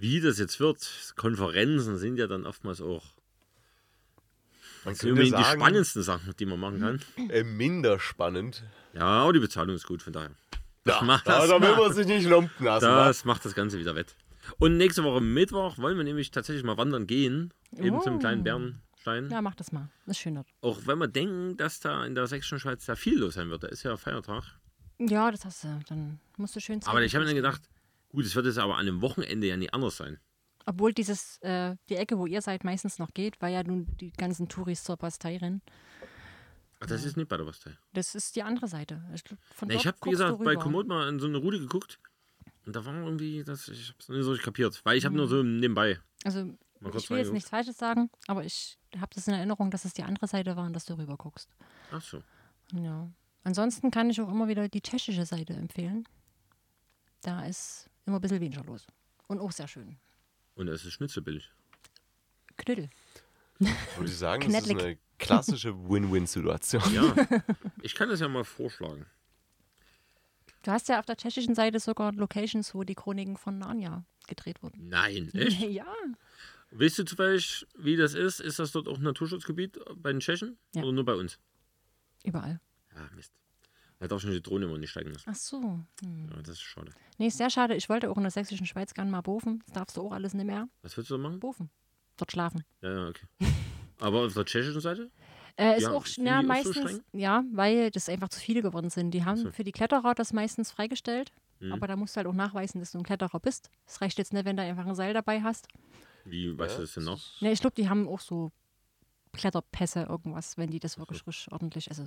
[0.00, 3.04] wie das jetzt wird, Konferenzen sind ja dann oftmals auch
[4.84, 7.00] man so die spannendsten Sachen, die man machen kann.
[7.30, 8.62] äh, minder spannend?
[8.94, 10.30] Ja, aber die Bezahlung ist gut, von daher.
[10.86, 12.84] Ja, macht da, das da will man sich nicht lumpen lassen.
[12.86, 14.14] Das macht das Ganze wieder wett.
[14.58, 17.52] Und nächste Woche Mittwoch wollen wir nämlich tatsächlich mal wandern gehen.
[17.76, 18.18] Eben zum Oh.
[18.18, 19.28] kleinen Bernstein.
[19.30, 19.90] Ja, mach das mal.
[20.06, 20.46] Das ist schön dort.
[20.62, 23.64] Auch wenn wir denken, dass da in der sächsischen Schweiz sehr viel los sein wird.
[23.64, 24.44] Da ist ja Feiertag.
[24.98, 25.78] Ja, das hast du.
[25.88, 27.02] Dann musst du schön Aber zeigen.
[27.04, 27.60] ich habe mir dann gedacht,
[28.10, 30.18] gut, es wird jetzt aber an einem Wochenende ja nie anders sein.
[30.66, 34.12] Obwohl dieses, äh, die Ecke, wo ihr seid, meistens noch geht, weil ja nun die
[34.12, 35.62] ganzen Touris zur Bastei rennen.
[36.80, 37.76] Ach, das ist nicht bei der Bastei.
[37.92, 39.02] Das ist die andere Seite.
[39.54, 40.56] Von Nee, ich habe, wie gesagt, bei.
[40.56, 41.98] Komoot mal in so eine Route geguckt.
[42.66, 44.80] Und da war irgendwie, das, ich habe es nicht so richtig kapiert.
[44.84, 45.18] Weil ich habe Mhm.
[45.18, 45.98] nur so nebenbei.
[46.24, 46.54] Also,
[46.96, 50.02] ich will jetzt nichts Falsches sagen, aber ich habe das in Erinnerung, dass es die
[50.04, 51.48] andere Seite war und dass du rüber guckst.
[51.90, 52.22] Ach so.
[52.74, 53.10] Ja.
[53.42, 56.04] Ansonsten kann ich auch immer wieder die tschechische Seite empfehlen.
[57.22, 58.86] Da ist immer ein bisschen weniger los.
[59.28, 59.96] Und auch sehr schön.
[60.54, 61.50] Und da ist das Schnitzel billig.
[62.56, 62.90] Knüttel.
[63.60, 66.82] Ich würde sagen, das ist eine klassische Win-Win-Situation.
[66.92, 67.14] Ja,
[67.82, 69.06] ich kann das ja mal vorschlagen.
[70.62, 74.62] Du hast ja auf der tschechischen Seite sogar Locations, wo die Chroniken von Narnia gedreht
[74.62, 74.88] wurden.
[74.88, 75.60] Nein, echt?
[75.60, 75.86] Ja.
[76.70, 78.40] Weißt du zufällig, wie das ist?
[78.40, 80.58] Ist das dort auch ein Naturschutzgebiet bei den Tschechen?
[80.74, 80.82] Ja.
[80.82, 81.38] Oder nur bei uns?
[82.24, 82.60] Überall.
[82.94, 83.32] Ja, Mist.
[84.00, 85.24] Da darf schon die Drohne immer nicht steigen lassen.
[85.28, 85.60] Ach so.
[86.02, 86.28] Hm.
[86.30, 86.92] Ja, das ist schade.
[87.18, 87.74] Nee, ist sehr schade.
[87.74, 89.60] Ich wollte auch in der sächsischen Schweiz gerne mal bofen.
[89.66, 90.68] Das darfst du auch alles nicht mehr.
[90.82, 91.40] Was willst du da machen?
[91.40, 91.68] Bofen.
[92.16, 92.62] Dort schlafen.
[92.80, 93.26] Ja, ja, okay.
[94.00, 95.10] Aber auf der tschechischen Seite?
[95.56, 97.00] Äh, ist Ja, auch ja, auch so meistens, streng?
[97.12, 99.10] ja, weil das einfach zu viele geworden sind.
[99.10, 99.50] Die haben so.
[99.50, 101.72] für die Kletterer das meistens freigestellt, Mhm.
[101.72, 103.68] aber da musst du halt auch nachweisen, dass du ein Kletterer bist.
[103.84, 105.66] Es reicht jetzt nicht, wenn du einfach ein Seil dabei hast.
[106.24, 107.40] Wie weißt du das denn noch?
[107.40, 108.52] Ne, ich glaube, die haben auch so
[109.32, 111.88] Kletterpässe, irgendwas, wenn die das wirklich richtig ordentlich.
[111.88, 112.04] Also,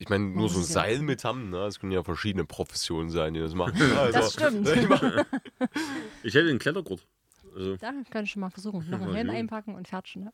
[0.00, 0.66] Ich meine, nur so ein Ja.
[0.68, 1.58] Seil mit haben, ne?
[1.66, 3.74] Es können ja verschiedene Professionen sein, die das machen.
[3.98, 4.66] Also, das stimmt.
[4.68, 4.88] Ich
[6.22, 7.06] Ich hätte einen Klettergurt.
[7.54, 8.88] Also, Da kann ich schon mal versuchen.
[8.88, 9.36] Noch einen Ja, Helm gut.
[9.36, 10.16] einpacken und fertig.
[10.16, 10.32] Ne?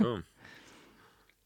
[0.00, 0.18] ja.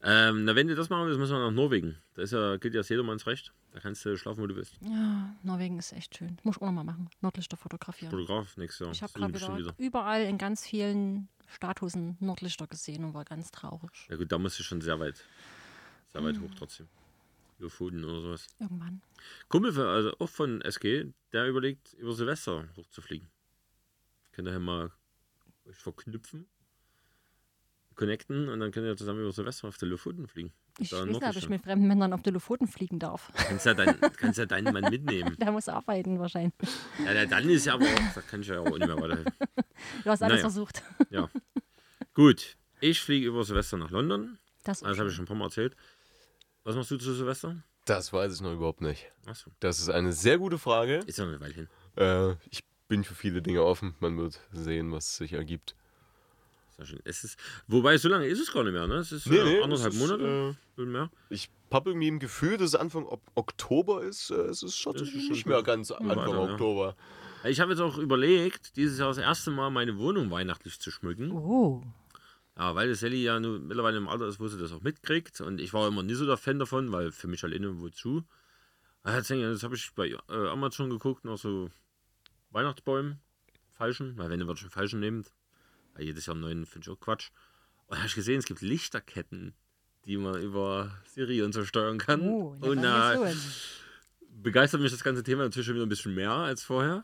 [0.03, 1.95] ähm, na, wenn du das machen willst, müssen wir nach Norwegen.
[2.15, 3.53] Da ist ja, gilt ja das jedermanns Recht.
[3.71, 4.73] Da kannst du schlafen, wo du willst.
[4.81, 6.37] Ja, Norwegen ist echt schön.
[6.43, 7.09] Muss ich auch noch mal machen.
[7.21, 8.11] Nordlichter fotografieren.
[8.11, 8.91] Fotograf nächstes Jahr.
[8.91, 13.91] Ich habe gerade wieder, überall in ganz vielen Statusen Nordlichter gesehen und war ganz traurig.
[14.09, 15.23] Ja gut, da musst du schon sehr weit,
[16.11, 16.87] sehr weit hoch trotzdem.
[17.61, 18.47] Lofoten oder sowas.
[18.59, 19.01] Irgendwann.
[19.47, 23.29] Kumpel, für, also auch von SG, der überlegt, über Silvester hochzufliegen.
[24.31, 24.91] Könnt ihr mal
[25.65, 26.47] euch verknüpfen,
[27.95, 30.51] connecten und dann könnt ihr zusammen über Silvester auf die Lofoten fliegen.
[30.79, 33.29] Ich weiß nicht, ob ich mit fremden Männern auf die Lofoten fliegen darf.
[33.35, 35.35] Kannst ja, dein, kannst ja deinen Mann mitnehmen.
[35.37, 36.53] Der muss arbeiten wahrscheinlich.
[37.05, 39.33] Ja, der dann ist ja aber auch, da kann ich ja auch nicht mehr weiterhelfen.
[40.03, 40.41] Du hast alles Naja.
[40.41, 40.81] versucht.
[41.09, 41.29] Ja.
[42.13, 44.37] Gut, ich fliege über Silvester nach London.
[44.63, 45.75] Das Das habe ich schon ein paar Mal erzählt.
[46.63, 47.55] Was machst du zu Silvester?
[47.85, 49.11] das weiß ich noch überhaupt nicht.
[49.25, 50.99] Achso, Das ist eine sehr gute Frage.
[51.07, 51.67] ist ja noch eine Weile hin.
[51.97, 53.95] Äh, ich bin für viele Dinge offen.
[53.99, 55.75] Man wird sehen, was sich ergibt.
[56.77, 56.99] Sehr schön.
[57.03, 57.37] Es ist,
[57.67, 58.95] wobei, so lange ist es gar nicht mehr, ne?
[58.95, 60.55] Es ist Nee, äh, nee, anderthalb ist, Monate.
[60.75, 61.09] bisschen mehr.
[61.29, 64.29] Ich habe irgendwie im Gefühl, dass es Anfang Ok- Oktober ist.
[64.29, 66.51] Äh, Es ist schon ist nicht mehr ganz Anfang weiter, ja.
[66.51, 66.95] Oktober.
[67.43, 71.31] Ich habe jetzt auch überlegt, dieses Jahr das erste Mal meine Wohnung weihnachtlich zu schmücken.
[71.31, 71.81] Oh.
[72.57, 75.41] Ja, weil Sally ja nun mittlerweile im Alter ist, wo sie das auch mitkriegt.
[75.41, 78.23] Und ich war immer nie so der Fan davon, weil für mich alleine wozu.
[79.03, 81.71] Ah, jetzt habe ich bei äh, Amazon geguckt nach so
[82.51, 83.19] Weihnachtsbäumen,
[83.71, 85.33] falschen, weil wenn ihr schon falschen nehmt,
[85.93, 87.29] weil jedes Jahr einen neuen finde ich auch Quatsch.
[87.87, 89.55] Und da habe ich gesehen, es gibt Lichterketten,
[90.05, 92.21] die man über Siri und so steuern kann.
[92.21, 93.79] Oh, und da los.
[94.29, 97.03] begeistert mich das ganze Thema natürlich schon wieder ein bisschen mehr als vorher.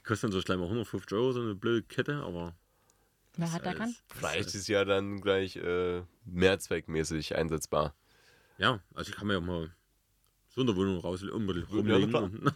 [0.00, 2.54] Die kostet dann so gleich mal 150 Euro, so eine blöde Kette, aber
[3.40, 3.94] Wer hat da kann?
[4.08, 7.94] Vielleicht ist ja dann gleich äh, mehrzweckmäßig einsetzbar.
[8.58, 9.70] Ja, also ich kann mir ja mal
[10.48, 12.14] so in der Wohnung raus unbedingt Ja, rumlegen.
[12.14, 12.52] und,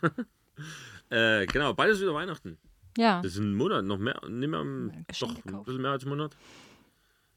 [1.10, 2.58] äh, genau, beides wieder Weihnachten.
[2.96, 3.20] Ja.
[3.22, 6.36] Das ist ein Monat, noch mehr, nicht mehr, doch, ein bisschen mehr als ein Monat.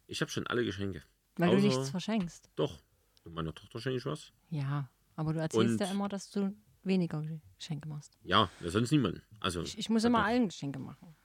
[0.08, 1.02] Ich habe schon alle Geschenke.
[1.38, 2.50] Weil du außer- nichts verschenkst.
[2.56, 2.78] Doch.
[3.24, 4.32] Und meiner Tochter schenke ich was.
[4.50, 4.90] Ja.
[5.16, 7.24] Aber du erzählst Und- ja immer, dass du weniger
[7.58, 8.18] Geschenke machst.
[8.24, 9.22] Ja, ja sonst niemanden.
[9.40, 11.16] Also, Ich, ich muss immer allen Geschenke machen.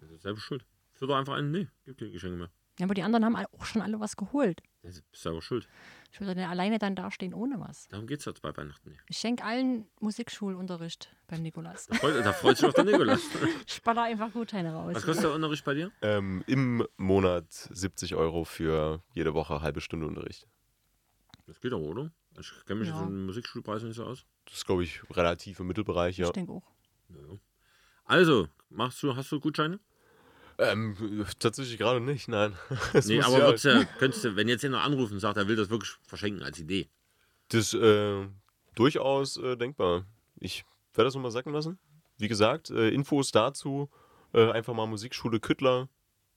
[0.00, 0.64] das ist selber schuld.
[0.98, 2.50] Führ doch einfach einen, nee, gibt keine Geschenke mehr.
[2.80, 4.62] Ja, aber die anderen haben auch schon alle was geholt.
[4.82, 5.68] Das ist selber schuld.
[6.12, 7.86] Ich würde dann alleine dann dastehen ohne was.
[7.88, 9.00] Darum geht es jetzt bei Weihnachten nicht.
[9.08, 11.86] Ich schenke allen Musikschulunterricht beim Nikolaus.
[11.86, 13.20] Da freut, da freut sich auch der Nikolaus.
[13.66, 14.94] Ich baller einfach Gutscheine raus.
[14.94, 15.90] Was kostet der Unterricht bei dir?
[16.02, 20.46] Ähm, Im Monat 70 Euro für jede Woche halbe Stunde Unterricht.
[21.46, 22.12] Das geht aber, oder?
[22.38, 22.94] Ich kenne mich Ja.
[22.94, 24.24] jetzt mit den Musikschulpreisen nicht so aus.
[24.44, 26.26] Das ist, glaube ich, relativ im Mittelbereich, ja.
[26.26, 26.62] Ich denke auch.
[28.04, 29.80] Also, machst du, hast du Gutscheine?
[30.60, 32.52] Ähm, tatsächlich gerade nicht, nein.
[32.92, 35.46] Das Nee, aber ja- würdest du, könntest du, wenn jetzt jemand anruft und sagt, er
[35.48, 36.88] will das wirklich verschenken als Idee.
[37.48, 38.26] Das äh,
[38.74, 40.04] durchaus äh, denkbar.
[40.40, 41.78] Ich werde das nochmal sacken lassen.
[42.18, 43.88] Wie gesagt, äh, Infos dazu
[44.34, 45.88] äh, einfach mal Musikschule Küttler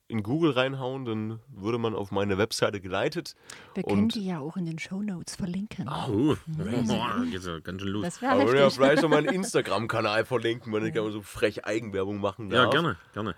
[0.07, 3.33] in Google reinhauen, dann würde man auf meine Webseite geleitet.
[3.75, 5.87] Wir können Und- die ja auch in den Shownotes verlinken.
[5.87, 8.03] Oh, boah, da geht's ja ganz schön los.
[8.03, 8.75] Das wäre Aber ja, heftig.
[8.75, 12.63] vielleicht noch mal einen Instagram-Kanal verlinken, weil ich kann man so frech Eigenwerbung machen Ja,
[12.63, 12.71] darf.
[12.71, 13.35] gerne, gerne.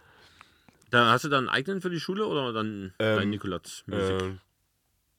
[0.94, 4.22] Da hast du dann einen eigenen für die Schule oder dann Ähm, dein Nikolaus Musik?
[4.22, 4.36] Äh,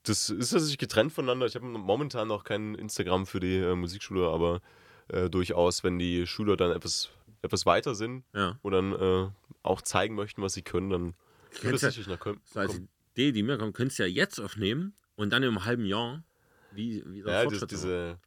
[0.04, 1.46] das ist tatsächlich getrennt voneinander.
[1.46, 4.60] Ich habe momentan noch kein Instagram für die äh, Musikschule, aber
[5.08, 7.10] äh, durchaus, wenn die Schüler dann etwas,
[7.42, 8.56] etwas weiter sind ja.
[8.62, 9.28] und dann äh,
[9.64, 11.14] auch zeigen möchten, was sie können, dann
[11.62, 12.40] wird es sicherlich noch kommen.
[12.44, 12.80] So als
[13.14, 16.22] Idee, die mir kommt, könntest du ja jetzt aufnehmen und dann im halben Jahr,
[16.70, 18.20] wie, wie Ja, das, diese.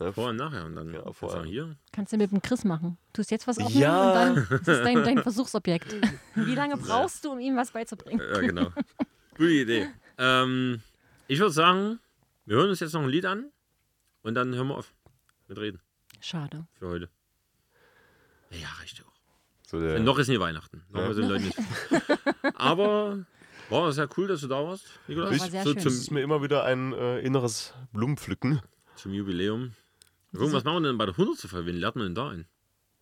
[0.00, 0.64] Ne, Vorher und nachher.
[0.64, 1.38] Und dann Ja, kannst du vorher.
[1.38, 2.98] sagen, hier, Kannst du mit dem Chris machen.
[3.12, 4.08] Tust jetzt was aufnehmen Ja.
[4.08, 5.94] und dann das ist dein, dein Versuchsobjekt.
[6.34, 8.20] Wie lange brauchst du, um ihm was beizubringen?
[8.20, 8.70] Ja, genau.
[9.36, 9.88] Gute Idee.
[10.18, 10.80] Ähm,
[11.28, 12.00] ich würde sagen,
[12.44, 13.50] wir hören uns jetzt noch ein Lied an
[14.22, 14.92] und dann hören wir auf
[15.48, 15.80] mit Reden
[16.20, 16.66] Schade.
[16.78, 17.08] für heute.
[18.50, 19.12] Ja, reicht ja auch.
[19.66, 20.82] so der, Noch ist nie Weihnachten.
[20.90, 21.14] Noch Ja.
[21.14, 21.58] sind Leute nicht.
[22.54, 23.24] Aber
[23.70, 25.30] war sehr cool, dass du da warst, Nikolaus.
[25.30, 25.74] Das war sehr so schön.
[25.76, 28.60] das zum, ist mir immer wieder ein äh, inneres Blumenpflücken.
[28.96, 29.72] zum Jubiläum.
[30.38, 31.38] Gucken, was machen wir denn bei der 100.
[31.40, 31.66] Folge?
[31.66, 32.46] Wen lernen wir denn da ein?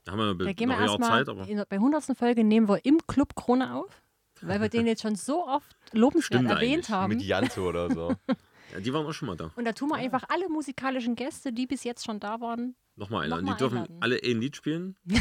[0.04, 2.16] Da haben wir Da gehen wir erstmal, Zeit, aber in- bei 100.
[2.16, 4.02] Folge nehmen wir im Club Krone auf,
[4.40, 7.14] weil wir den jetzt schon so oft lobenswert erwähnt haben.
[7.14, 8.14] Mit Jante oder so.
[8.72, 9.50] ja, die waren auch schon mal da.
[9.54, 12.74] Und da tun wir einfach alle musikalischen Gäste, die bis jetzt schon da waren.
[12.96, 13.44] Nochmal einladen.
[13.44, 13.98] Nochmal die dürfen einladen.
[14.00, 14.96] alle ein Lied spielen.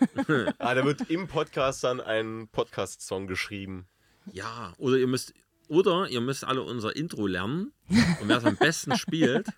[0.58, 3.88] ah, da wird im Podcast dann ein Podcast-Song geschrieben.
[4.32, 5.34] Ja, oder ihr müsst,
[5.68, 7.72] oder ihr müsst alle unser Intro lernen.
[7.88, 9.48] Und wer es am besten spielt,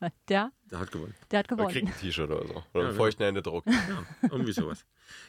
[0.28, 1.14] Der, der hat gewonnen.
[1.30, 1.70] der hat gewonnen.
[1.70, 2.52] kriegt ein T-Shirt oder so.
[2.54, 2.94] Oder Ja, einen genau.
[2.94, 3.64] feuchten Händedruck.
[3.66, 4.84] Ja, irgendwie sowas.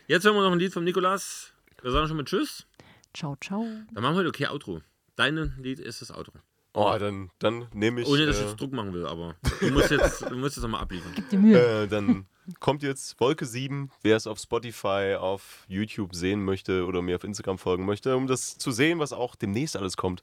[0.07, 1.53] Jetzt hören wir noch ein Lied vom Nikolas.
[1.81, 2.65] Wir sagen schon mal Tschüss.
[3.13, 3.65] Ciao, ciao.
[3.93, 4.81] Dann machen wir heute okay Outro.
[5.15, 6.33] Dein Lied ist das Outro.
[6.73, 8.07] Oh, dann, dann nehme ich.
[8.07, 10.63] Ohne dass ich äh, jetzt Druck machen will, aber du musst jetzt, du musst jetzt
[10.63, 11.11] nochmal abliefern.
[11.15, 11.83] Gib dir Mühe.
[11.83, 12.27] Äh, dann
[12.59, 17.23] kommt jetzt Wolke 7, wer es auf Spotify, auf YouTube sehen möchte oder mir auf
[17.23, 20.21] Instagram folgen möchte, um das zu sehen, was auch demnächst alles kommt.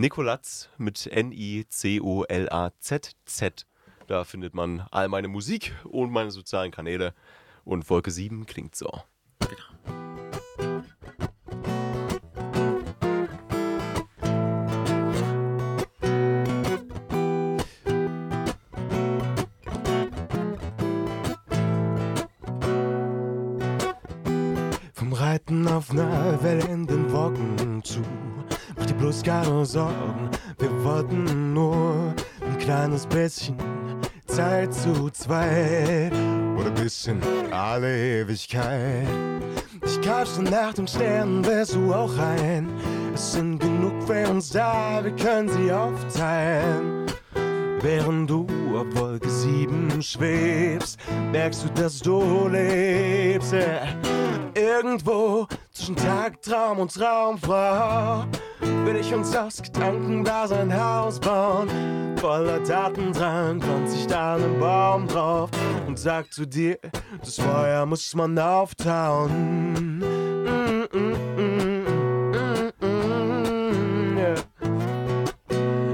[0.00, 1.66] Nikolatz mit N-I-C-O-L-A-Z-Z.
[4.06, 7.14] Da findet man all meine Musik und meine sozialen Kanäle.
[7.64, 8.88] Und Wolke 7 klingt so.
[24.94, 26.86] Vom Reiten auf einer Welle in
[28.98, 30.28] bloß keine Sorgen,
[30.58, 33.56] wir wollten nur ein kleines bisschen
[34.26, 36.12] Zeit zu zweit.
[36.58, 37.20] Oder bisschen
[37.50, 39.06] alle Ewigkeit.
[39.84, 42.68] Ich kauf's Nacht und Sternen, wärst du auch ein.
[43.14, 47.06] Es sind genug für uns da, wir können sie aufteilen.
[47.80, 50.98] Während du auf Wolke 7 schwebst,
[51.30, 53.52] merkst du, dass du lebst.
[53.52, 53.86] Yeah.
[54.54, 58.24] Irgendwo zwischen Tagtraum und Traumfrau
[58.84, 61.68] will ich uns aus Gedanken da sein Haus bauen.
[62.16, 65.50] Voller Tatendrang pflanzt sich da einen Baum drauf
[65.86, 66.78] und sagt zu dir,
[67.20, 69.98] das Feuer muss man auftauen.
[69.98, 70.04] Mm,
[70.52, 71.84] mm, mm,
[72.32, 74.34] mm, mm, yeah.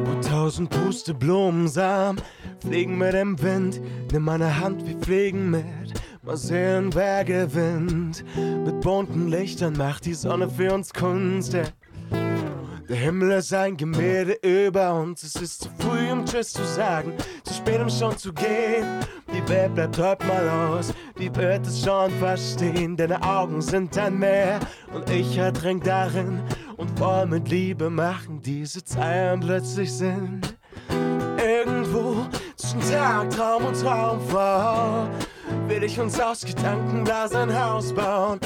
[0.05, 2.23] Wo tausend Pusteblumensamen
[2.61, 3.81] fliegen mit dem Wind.
[4.13, 5.65] Nimm meine Hand, wir fliegen mit.
[6.23, 8.25] Mal sehen, wer gewinnt.
[8.35, 11.53] Mit bunten Lichtern macht die Sonne für uns Kunst.
[11.53, 11.67] Yeah.
[12.89, 15.23] Der Himmel ist ein Gemälde über uns.
[15.23, 19.01] Es ist zu früh, um Tschüss zu sagen, zu spät, um schon zu gehen.
[19.33, 22.95] Die Welt bleibt heute mal aus, die wird es schon verstehen.
[22.95, 24.61] Deine Augen sind ein Meer
[24.93, 26.43] und ich ertränk darin.
[26.77, 30.43] Und voll mit Liebe machen diese Zeilen plötzlich Sinn.
[31.43, 32.27] Irgendwo
[32.57, 35.09] zwischen Tagtraum und Traumfrau
[35.69, 38.41] will ich uns aus Gedanken da sein Haus bauen.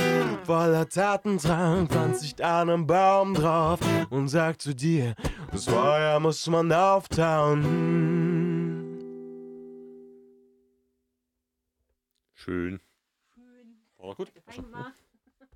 [0.45, 3.81] Voller Tatendrang pflanzt sich da einen Baum drauf
[4.11, 5.15] und sagt zu dir,
[5.53, 7.65] das Feuer muss man auftauen.
[12.35, 12.81] Schön.
[13.99, 14.33] War gut.
[14.55, 14.98] Gemacht.